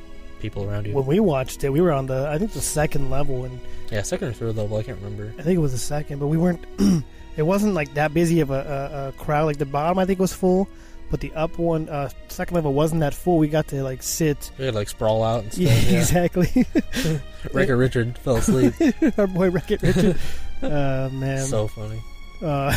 [0.45, 0.93] people around you.
[0.95, 1.71] when we watched it.
[1.71, 3.59] We were on the I think the second level, and
[3.91, 5.33] yeah, second or third level, I can't remember.
[5.39, 6.63] I think it was the second, but we weren't.
[7.37, 8.61] it wasn't like that busy of a,
[8.95, 9.47] a, a crowd.
[9.47, 10.69] Like the bottom, I think was full,
[11.11, 13.39] but the up one, uh, second level wasn't that full.
[13.39, 14.51] We got to like sit.
[14.59, 15.65] We had like sprawl out and stuff.
[15.65, 16.49] Yeah, Yeah, exactly.
[17.55, 18.75] Wreck-It Richard fell asleep.
[19.19, 20.19] Our boy Wreck-It Richard.
[20.63, 22.01] uh, man, so funny.
[22.43, 22.75] uh,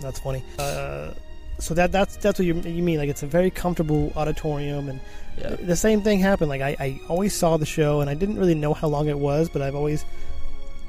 [0.00, 0.42] that's funny.
[0.58, 1.12] Uh,
[1.58, 2.98] so that that's that's what you you mean.
[2.98, 5.00] Like it's a very comfortable auditorium, and
[5.38, 6.48] Yeah, the same thing happened.
[6.48, 9.18] Like I, I always saw the show, and I didn't really know how long it
[9.18, 10.04] was, but I've always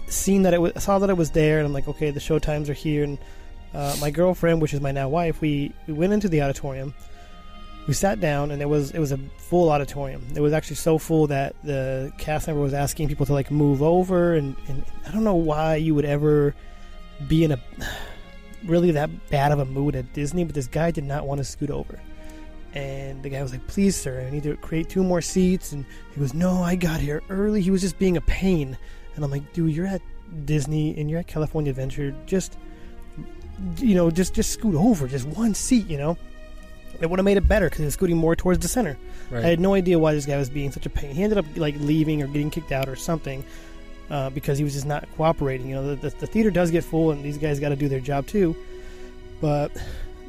[0.07, 2.39] seen that it was saw that it was there, and I'm like, okay, the show
[2.39, 3.03] times are here.
[3.03, 3.17] And
[3.73, 6.93] uh, my girlfriend, which is my now wife, we we went into the auditorium.
[7.87, 10.25] We sat down, and it was it was a full auditorium.
[10.35, 13.81] It was actually so full that the cast member was asking people to like move
[13.83, 16.55] over, and, and I don't know why you would ever
[17.27, 17.59] be in a
[18.65, 21.43] really that bad of a mood at Disney, but this guy did not want to
[21.43, 21.99] scoot over.
[22.73, 25.85] And the guy was like, "Please, sir, I need to create two more seats." And
[26.13, 28.77] he goes, "No, I got here early." He was just being a pain,
[29.15, 30.01] and I'm like, "Dude, you're at
[30.43, 32.13] Disney and you're at California Adventure.
[32.25, 32.57] Just,
[33.77, 36.17] you know, just just scoot over, just one seat, you know."
[37.01, 38.97] It would have made it better because he was scooting more towards the center.
[39.29, 39.43] right.
[39.43, 41.13] I had no idea why this guy was being such a pain.
[41.13, 43.43] He ended up like leaving or getting kicked out or something
[44.09, 45.69] uh, because he was just not cooperating.
[45.69, 47.87] You know, the, the, the theater does get full, and these guys got to do
[47.87, 48.55] their job too.
[49.41, 49.71] But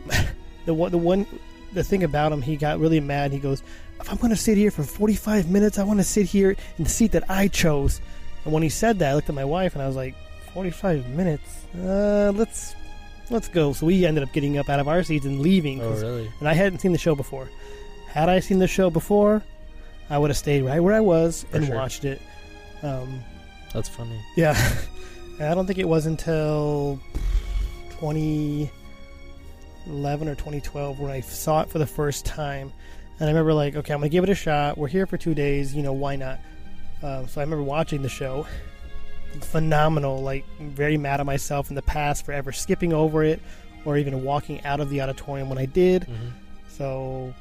[0.66, 1.26] the one, the one,
[1.72, 3.32] the thing about him, he got really mad.
[3.32, 3.62] He goes,
[4.00, 6.84] "If I'm going to sit here for 45 minutes, I want to sit here in
[6.84, 8.00] the seat that I chose."
[8.44, 10.14] And when he said that, I looked at my wife and I was like,
[10.54, 11.64] "45 minutes?
[11.78, 12.74] Uh, let's."
[13.28, 13.72] Let's go.
[13.72, 15.80] So we ended up getting up out of our seats and leaving.
[15.82, 16.30] oh really?
[16.38, 17.50] and I hadn't seen the show before.
[18.08, 19.42] Had I seen the show before,
[20.08, 21.74] I would have stayed right where I was For and sure.
[21.74, 22.22] watched it.
[22.84, 23.24] Um,
[23.76, 24.18] That's funny.
[24.36, 24.56] yeah,
[25.40, 26.98] I don't think it was until
[28.00, 32.72] 2011 or 2012 when I saw it for the first time,
[33.20, 34.78] and I remember like, okay, I'm gonna give it a shot.
[34.78, 36.38] We're here for two days, you know, why not?
[37.02, 38.46] Um, so I remember watching the show.
[39.40, 40.22] Phenomenal.
[40.22, 43.42] Like, very mad at myself in the past for ever skipping over it
[43.84, 46.28] or even walking out of the auditorium when I did hmm
[46.70, 47.34] So,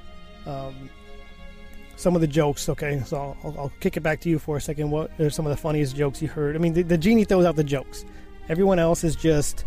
[0.46, 0.90] um,
[1.96, 2.68] some of the jokes.
[2.70, 4.92] Okay, so I'll, I'll, kick it back to you for a second.
[4.92, 6.56] What are some of the funniest jokes you heard?
[6.56, 8.06] I mean, the, the genie throws out the jokes.
[8.50, 9.66] Everyone else is just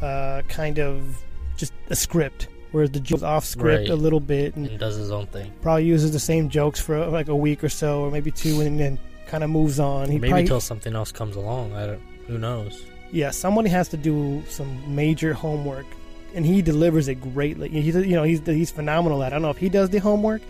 [0.00, 1.22] uh, kind of
[1.56, 3.90] just a script, whereas the joke's off script Right.
[3.90, 5.52] a little bit and and does his own thing.
[5.60, 8.80] probably uses the same jokes for like a week or so, or maybe two, and
[8.80, 10.10] then kind of moves on.
[10.10, 11.72] He Maybe probably, till something else comes along.
[11.74, 12.02] I don't.
[12.26, 12.84] Who knows?
[13.12, 15.86] yeah, somebody has to do some major homework,
[16.34, 17.68] and he delivers it greatly.
[17.68, 19.26] He, you know, he's he's phenomenal at.
[19.26, 19.28] it.
[19.28, 20.40] I don't know if he does the homework,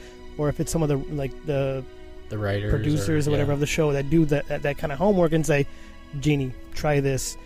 [0.40, 1.85] or if it's some of the like the
[2.31, 3.55] The writers, producers or, whatever yeah.
[3.55, 5.66] of the show that do that, that that kind of homework and say,
[6.20, 7.37] "Genie, try this.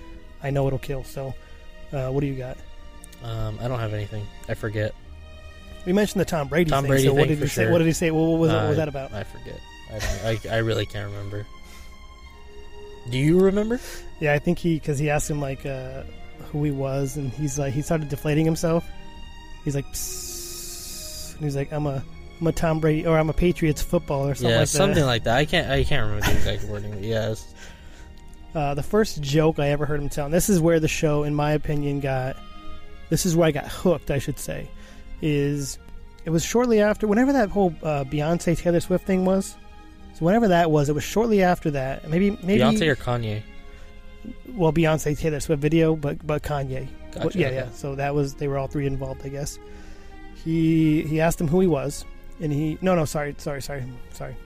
[0.42, 1.35] I know it'll kill." So,
[1.92, 2.57] uh, what do you got?
[3.24, 4.24] Um, I don't have anything.
[4.48, 4.94] I forget.
[5.87, 6.90] We mentioned the Tom Brady Tom thing.
[6.90, 7.70] Brady so what did he say?
[7.70, 8.11] What did he say?
[8.12, 9.12] What, what was, what was Uh, that about?
[9.12, 9.59] I forget.
[9.92, 11.44] I, I I really can't remember.
[13.11, 13.80] Do you remember?
[14.20, 16.04] Yeah, I think he because he asked him like uh,
[16.52, 18.85] who he was, and he's like he started deflating himself.
[19.64, 21.35] He's like, Psst.
[21.37, 22.02] and he's like, I'm a
[22.44, 25.07] I'm a Tom Brady or I'm a Patriots football or something yeah, like something that.
[25.07, 25.38] like that.
[25.38, 25.70] I can't.
[25.70, 26.90] I can't remember the exact wording.
[26.90, 27.54] But yes.
[28.54, 31.22] Uh, the first joke I ever heard him tell, and this is where the show,
[31.22, 32.37] in my opinion, got.
[33.09, 34.68] This is where I got hooked, I should say.
[35.22, 35.78] Is
[36.26, 39.57] it was shortly after whenever that whole uh, Beyonce Taylor Swift thing was.
[40.12, 42.11] So whenever that was, it was shortly after that.
[42.11, 43.42] Maybe maybe Beyonce or Kanye?
[44.48, 46.88] well Beyonce Taylor Swift video, but but Kanye.
[47.12, 47.57] Gotcha, Well, yeah, okay.
[47.57, 47.70] yeah.
[47.70, 49.59] So that was they were all three involved, I guess.
[50.44, 52.04] He he asked him who he was,
[52.40, 54.37] and he no no sorry sorry sorry sorry,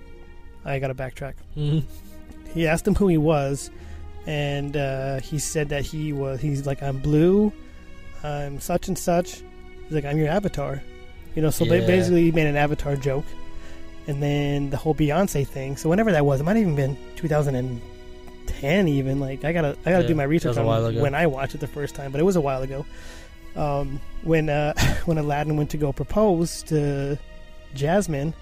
[0.64, 1.34] I got to backtrack.
[1.56, 1.82] Mhm.
[2.54, 3.70] He asked him who he was,
[4.26, 7.52] and uh, he said that he was he's like I'm blue,
[8.24, 9.42] I'm such and such.
[9.84, 10.82] He's like I'm your avatar,
[11.34, 11.50] you know.
[11.50, 11.80] So Yeah.
[11.86, 13.24] basically, he made an avatar joke,
[14.06, 15.76] and then the whole Beyonce thing.
[15.76, 19.90] So whenever that was, it might have even been 2010, even like I gotta I
[19.90, 22.24] gotta Yeah, do my research on when I watched it the first time, but it
[22.24, 22.84] was a while ago.
[23.56, 24.74] Um, when uh,
[25.04, 27.18] when Aladdin went to go propose to
[27.74, 28.34] Jasmine,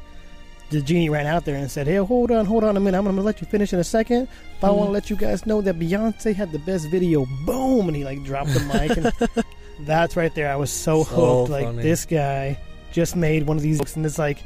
[0.71, 2.99] the genie ran out there and said, "Hey, hold on, hold on a minute.
[2.99, 4.29] I'm gonna let you finish in a second,
[4.61, 4.95] but I want to Mhm.
[4.95, 8.53] let you guys know that Beyonce had the best video." Boom, and he like dropped
[8.55, 9.45] the mic, and
[9.87, 10.51] that's right there.
[10.51, 11.51] I was so, So hooked.
[11.51, 12.59] Like this guy
[12.93, 14.39] just made one of these books, and it's like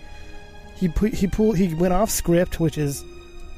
[0.76, 3.02] he put he pulled he went off script, which is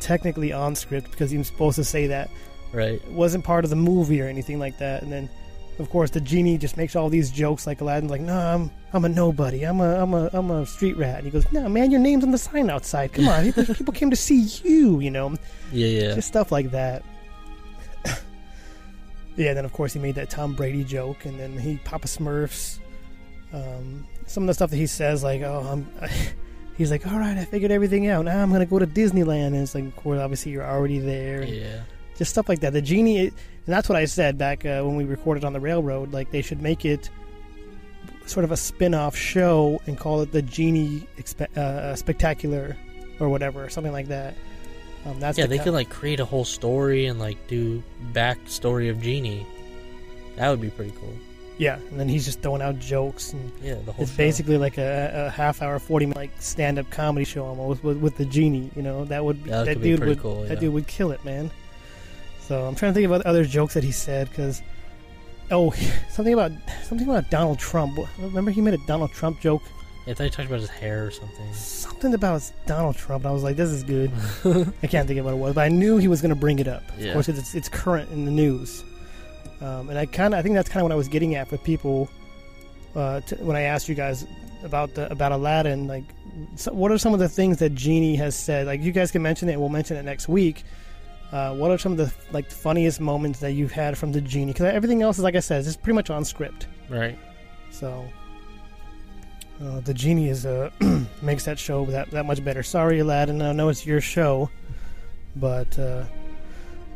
[0.01, 2.29] technically on script because he was supposed to say that
[2.73, 2.95] Right.
[2.95, 5.03] it wasn't part of the movie or anything like that.
[5.03, 5.29] And then,
[5.79, 9.05] of course, the genie just makes all these jokes like Aladdin's like, "No, I'm I'm
[9.05, 9.65] a nobody.
[9.65, 12.25] I'm a I'm a I'm a street rat." And he goes, "No, man, your name's
[12.25, 13.13] on the sign outside.
[13.13, 15.01] Come on, people, people came to see you.
[15.01, 15.35] You know,
[15.73, 16.15] Yeah, yeah.
[16.15, 17.03] just stuff like that."
[19.37, 19.49] yeah.
[19.49, 22.79] And then of course he made that Tom Brady joke, and then he Papa Smurfs.
[23.53, 25.87] Um, some of the stuff that he says, like, "Oh, I'm."
[26.79, 28.25] He's like, all right, I figured everything out.
[28.25, 31.45] Now I'm gonna go to Disneyland, and it's like, of course, obviously you're already there.
[31.45, 31.83] yeah.
[32.19, 32.73] Just stuff like that.
[32.73, 33.33] The genie, and
[33.67, 36.13] that's what I said back uh, when we recorded on the railroad.
[36.13, 37.11] Like they should make it
[38.27, 42.77] sort of a spin-off show and call it the Genie Expe- uh, Spectacular
[43.19, 44.35] or whatever, something like that.
[45.05, 47.83] Um, that's yeah, the they ki- could like create a whole story and like do
[48.13, 49.45] backstory of Genie.
[50.37, 51.13] That would be pretty cool.
[51.59, 53.51] yeah, and then he's just throwing out jokes and.
[53.61, 54.17] Yeah, the whole It's show.
[54.19, 57.99] basically like a, a half hour, forty minute like stand up comedy show almost with,
[57.99, 58.71] with the genie.
[58.77, 61.11] You know that would be, that that dude pretty would cool, that dude would kill
[61.11, 61.51] it, man.
[62.47, 64.63] So I'm trying to think of other jokes that he said because
[65.51, 65.71] oh
[66.11, 66.53] something about
[66.85, 67.99] something about Donald Trump.
[68.19, 69.63] Remember he made a Donald Trump joke.
[70.07, 71.53] I thought you talked about his hair or something.
[71.53, 73.23] Something about Donald Trump.
[73.23, 74.11] And I was like, this is good.
[74.83, 76.59] I can't think of what it was, but I knew he was going to bring
[76.59, 76.83] it up.
[76.99, 77.09] Yeah.
[77.09, 78.83] Of course, it's it's current in the news,
[79.61, 81.51] um, and I kind of I think that's kind of what I was getting at
[81.51, 82.09] with people
[82.97, 84.27] uh, to, when I asked you guys
[84.65, 85.87] about the about Aladdin.
[85.87, 86.05] Like,
[86.57, 88.67] so what are some of the things that Genie has said?
[88.67, 89.59] Like, you guys can mention it.
[89.59, 90.65] We'll mention it next week.
[91.33, 94.53] Uh, what are some of the like funniest moments that you've had from the Genie?
[94.53, 96.67] Because everything else is like I said, it's pretty much on script.
[96.91, 97.19] Right.
[97.71, 98.07] So
[99.63, 100.71] uh, the genie is uh,
[101.23, 102.63] makes that show that that much better.
[102.63, 103.41] Sorry, Aladdin.
[103.43, 104.51] I know it's your show,
[105.37, 106.05] but uh,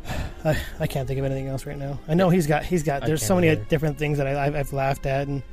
[0.45, 1.99] I I can't think of anything else right now.
[2.07, 3.05] I know he's got he's got.
[3.05, 3.63] There's so many either.
[3.65, 5.43] different things that I, I've, I've laughed at, and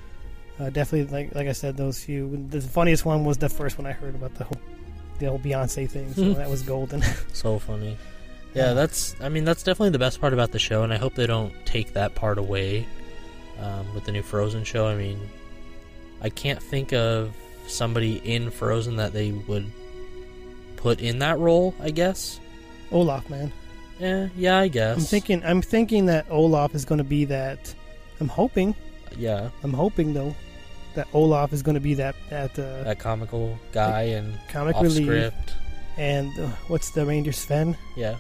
[0.58, 2.44] uh, definitely like like I said, those few.
[2.50, 4.60] The funniest one was the first one I heard about the whole
[5.18, 6.12] the whole Beyonce thing.
[6.14, 7.02] So that was golden.
[7.32, 7.96] So funny.
[8.54, 9.16] Yeah, that's.
[9.20, 11.52] I mean, that's definitely the best part about the show, and I hope they don't
[11.66, 12.86] take that part away
[13.58, 14.86] um, with the new Frozen show.
[14.86, 15.20] I mean,
[16.22, 17.34] I can't think of
[17.66, 19.70] somebody in Frozen that they would
[20.76, 21.74] put in that role.
[21.80, 22.38] I guess.
[22.92, 23.52] Olaf, man.
[23.98, 24.96] Yeah, yeah, I guess.
[24.98, 27.74] I'm thinking I'm thinking that Olaf is going to be that.
[28.20, 28.74] I'm hoping.
[29.16, 30.34] Yeah, I'm hoping though
[30.94, 35.06] that Olaf is going to be that that uh, that comical guy and comic relief.
[35.06, 35.54] script.
[35.96, 37.76] And uh, what's the reindeer Sven?
[37.96, 38.16] Yeah,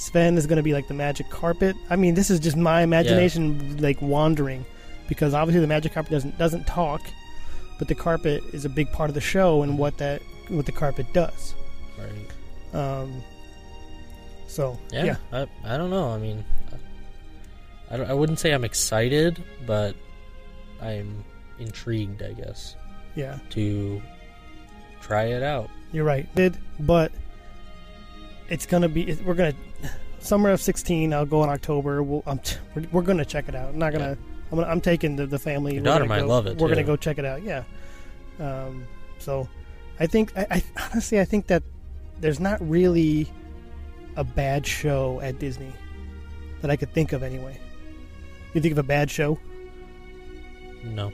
[0.00, 1.76] Sven is going to be like the magic carpet.
[1.90, 4.64] I mean, this is just my imagination like wandering
[5.08, 7.02] because obviously the magic carpet doesn't doesn't talk.
[7.78, 10.72] but the carpet is a big part of the show and what that what the
[10.72, 11.54] carpet does.
[11.98, 12.78] Right.
[12.80, 13.22] Um,
[14.48, 15.04] so Yeah.
[15.04, 16.08] yeah, I, I don't know.
[16.10, 16.44] I mean,
[17.90, 19.94] I, don't- I wouldn't say I'm excited, but
[20.80, 21.24] I'm
[21.58, 22.74] intrigued, I guess,
[23.16, 24.00] yeah, to
[25.02, 25.68] try it out.
[25.92, 26.26] you're right.
[26.34, 27.12] Did but
[28.48, 29.54] it's gonna be we're gonna
[30.20, 31.12] summer of 16.
[31.12, 32.02] I'll go in October.
[32.02, 33.70] We'll, I'm t- we're, we're gonna check it out.
[33.70, 34.16] I'm not gonna.
[34.52, 35.74] I'm, gonna, I'm taking the, the family.
[35.74, 37.42] Your We're daughter might go- love it, We're gonna go check it out.
[37.42, 37.64] Yeah.
[38.38, 38.86] Um,
[39.18, 39.48] so,
[39.98, 41.62] I think I, I honestly I think that
[42.20, 43.30] there's not really
[44.16, 45.72] a bad show at Disney
[46.62, 47.58] that I could think of anyway.
[48.54, 49.38] You think of a bad show?
[50.84, 51.12] No,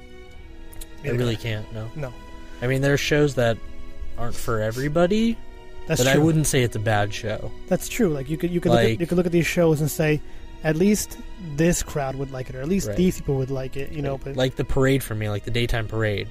[1.04, 1.70] I really can't.
[1.72, 1.90] No.
[1.96, 2.12] No.
[2.62, 3.58] I mean, there are shows that
[4.16, 5.36] aren't for everybody,
[5.86, 6.20] That's but true.
[6.20, 7.50] I wouldn't say it's a bad show.
[7.68, 8.08] That's true.
[8.08, 10.20] Like you could you could look at, you could look at these shows and say,
[10.64, 11.18] at least
[11.54, 12.96] this crowd would like it, or at least Right.
[12.96, 13.92] these people would like it.
[13.92, 16.28] You know, but like the parade for me, like the daytime parade.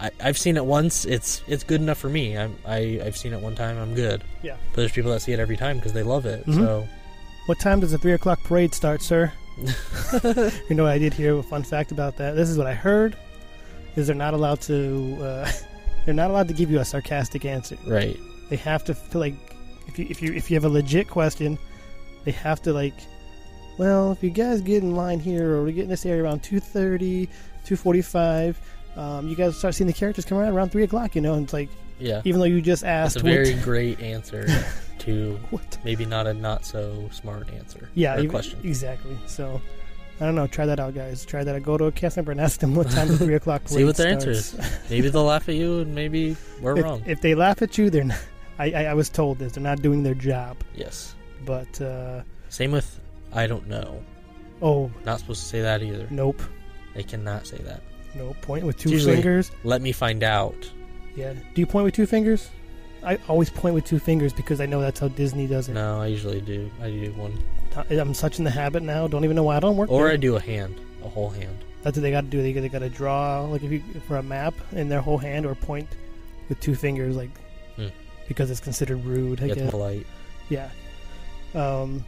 [0.00, 1.04] I, I've seen it once.
[1.04, 2.36] It's it's good enough for me.
[2.36, 3.78] I'm, I I've seen it one time.
[3.78, 4.22] I'm good.
[4.42, 4.56] Yeah.
[4.70, 6.44] But there's people that see it every time because they love it.
[6.46, 6.56] Mhm.
[6.56, 6.88] So
[7.46, 9.32] what time does the three o'clock parade start, sir?
[10.68, 12.34] you know, I did hear a fun fact about that.
[12.34, 13.16] This is what I heard:
[13.96, 15.52] is they're not allowed to uh,
[16.04, 17.78] they're not allowed to give you a sarcastic answer.
[17.86, 18.18] right.
[18.50, 19.34] They have to feel like
[19.88, 21.58] if you if you if you have a legit question,
[22.24, 22.94] they have to like,
[23.78, 26.42] well, if you guys get in line here or we get in this area around
[26.42, 27.28] 2.30,
[27.66, 28.56] 2.45,
[28.96, 31.14] um, you guys start seeing the characters come around around three o'clock.
[31.14, 31.68] You know, and it's like
[31.98, 32.22] Yeah.
[32.24, 34.46] even though you just That's asked, a very great answer
[35.00, 35.78] to what?
[35.84, 37.88] maybe not a not so smart answer.
[37.94, 38.60] yeah, even- question.
[38.62, 39.16] exactly.
[39.26, 39.60] So.
[40.20, 40.46] I don't know.
[40.46, 41.24] Try that out, guys.
[41.24, 41.56] Try that.
[41.56, 41.62] out.
[41.64, 43.62] Go to a cast member and ask them what time the three o'clock.
[43.66, 44.56] See what their answer is.
[44.88, 47.02] Maybe they'll laugh at you, and maybe we're if, wrong.
[47.04, 48.18] if they laugh at you, they're not.
[48.58, 49.52] I, I, I was told this.
[49.52, 50.56] They're not doing their job.
[50.74, 51.14] yes.
[51.44, 53.00] But uh, Same with
[53.32, 54.02] I don't know.
[54.62, 56.06] oh Not supposed to say that either.
[56.10, 56.40] nope,
[56.94, 57.82] They cannot say that.
[58.14, 59.50] no point with two usually- fingers.
[59.64, 60.70] Let me find out.
[61.16, 61.32] Yeah.
[61.32, 62.48] Do you point with two fingers?
[63.04, 65.74] I always point with two fingers because I know that's how Disney does it.
[65.74, 66.70] No, I usually do.
[66.80, 67.38] I do one,
[67.90, 69.06] I'm such in the habit now.
[69.06, 69.90] Don't even know why I don't work.
[69.90, 70.12] or there.
[70.12, 71.58] I do a hand, a whole hand.
[71.82, 72.40] That's what they got to do.
[72.42, 75.44] They, they got to draw like if you for a map in their whole hand
[75.44, 75.88] or point
[76.48, 77.30] with two fingers, like.
[78.28, 79.42] Because it's considered rude.
[79.42, 79.70] I guess.
[79.70, 80.06] polite.
[80.48, 80.68] Yeah.
[81.54, 82.04] Um.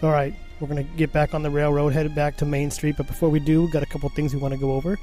[0.00, 2.96] So all right, we're gonna get back on the railroad, headed back to Main Street.
[2.96, 4.98] But before we do, we got a couple things we want to go over.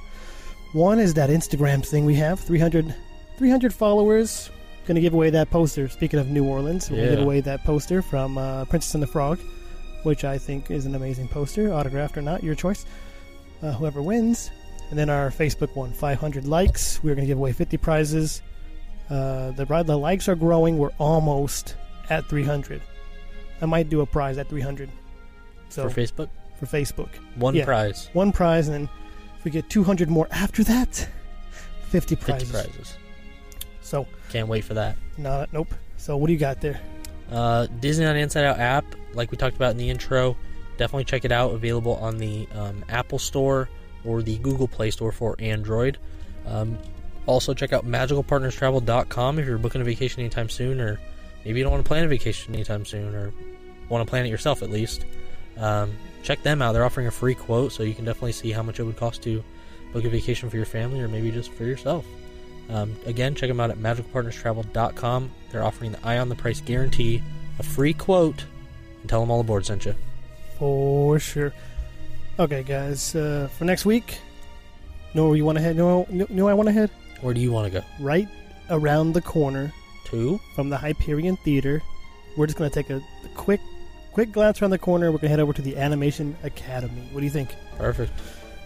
[0.73, 2.93] One is that Instagram thing we have 300,
[3.38, 4.49] 300 followers.
[4.86, 5.88] Gonna give away that poster.
[5.89, 9.07] Speaking of New Orleans, we're gonna give away that poster from uh, Princess and the
[9.07, 9.39] Frog,
[10.03, 12.86] which I think is an amazing poster, autographed or not, your choice.
[13.61, 14.51] Uh, whoever wins,
[14.89, 17.03] and then our Facebook one, 500 likes.
[17.03, 18.41] We're gonna give away 50 prizes.
[19.10, 20.78] Uh, the the likes are growing.
[20.78, 21.76] We're almost
[22.10, 22.82] at 300.
[23.62, 24.89] I might do a prize at 300.
[25.70, 26.30] So For Facebook,
[26.60, 27.66] for Facebook, one Yeah.
[27.66, 28.89] prize, one prize, and then
[29.38, 31.08] if we get 200 more after that,
[31.89, 32.49] 50 prizes.
[32.49, 32.51] fifty prizes.
[32.51, 32.97] prizes.
[33.82, 34.97] So Can't wait for that.
[35.18, 35.74] not nope.
[35.97, 36.80] So what do you got there?
[37.32, 40.36] Uh, Disneyland Inside Out app, like we talked about in the intro,
[40.78, 41.53] definitely check it out.
[41.53, 43.68] Available on the um, Apple Store
[44.05, 45.97] or the Google Play Store for Android.
[46.45, 46.78] Um,
[47.28, 50.99] also, check out magicalpartnerstravel.com if you're booking a vacation anytime soon, or
[51.45, 53.34] maybe you don't want to plan a vacation anytime soon, or
[53.89, 55.05] want to plan it yourself at least.
[55.57, 56.71] Um, check them out.
[56.71, 59.21] They're offering a free quote, so you can definitely see how much it would cost
[59.23, 59.43] to
[59.93, 62.05] book a vacation for your family or maybe just for yourself.
[62.69, 65.32] Um, again, check them out at magicalpartnerstravel.com.
[65.51, 67.21] They're offering the eye on the price guarantee,
[67.59, 68.45] a free quote,
[69.01, 69.95] and tell them all aboard sent you.
[70.57, 71.53] For sure.
[72.39, 73.15] Okay, guys.
[73.15, 74.19] Uh, for next week,
[75.13, 75.75] know where you want to head?
[75.75, 76.91] Know, know know I want to head?
[77.22, 77.86] Where do you want to go?
[77.99, 78.28] Right
[78.70, 79.72] around the corner
[80.05, 80.39] Two?
[80.55, 81.82] from the Hyperion Theater.
[82.38, 83.59] We're just going to take a, a quick,
[84.13, 85.07] quick glance around the corner.
[85.07, 87.07] We're going to head over to the Animation Academy.
[87.11, 87.49] What do you think?
[87.78, 88.11] Perfect.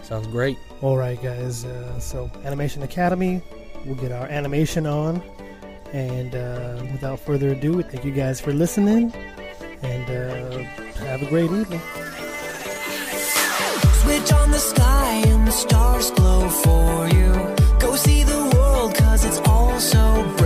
[0.04, 0.58] Sounds great.
[0.82, 1.64] All right, guys.
[1.64, 3.42] Uh, so Animation Academy,
[3.86, 5.22] we'll get our animation on,
[5.94, 9.14] and uh, without further ado, we thank you guys for listening,
[9.84, 10.58] and uh,
[11.06, 11.82] have a great evening.
[14.02, 16.12] Switch on the sky and the stars
[19.24, 20.41] it's all so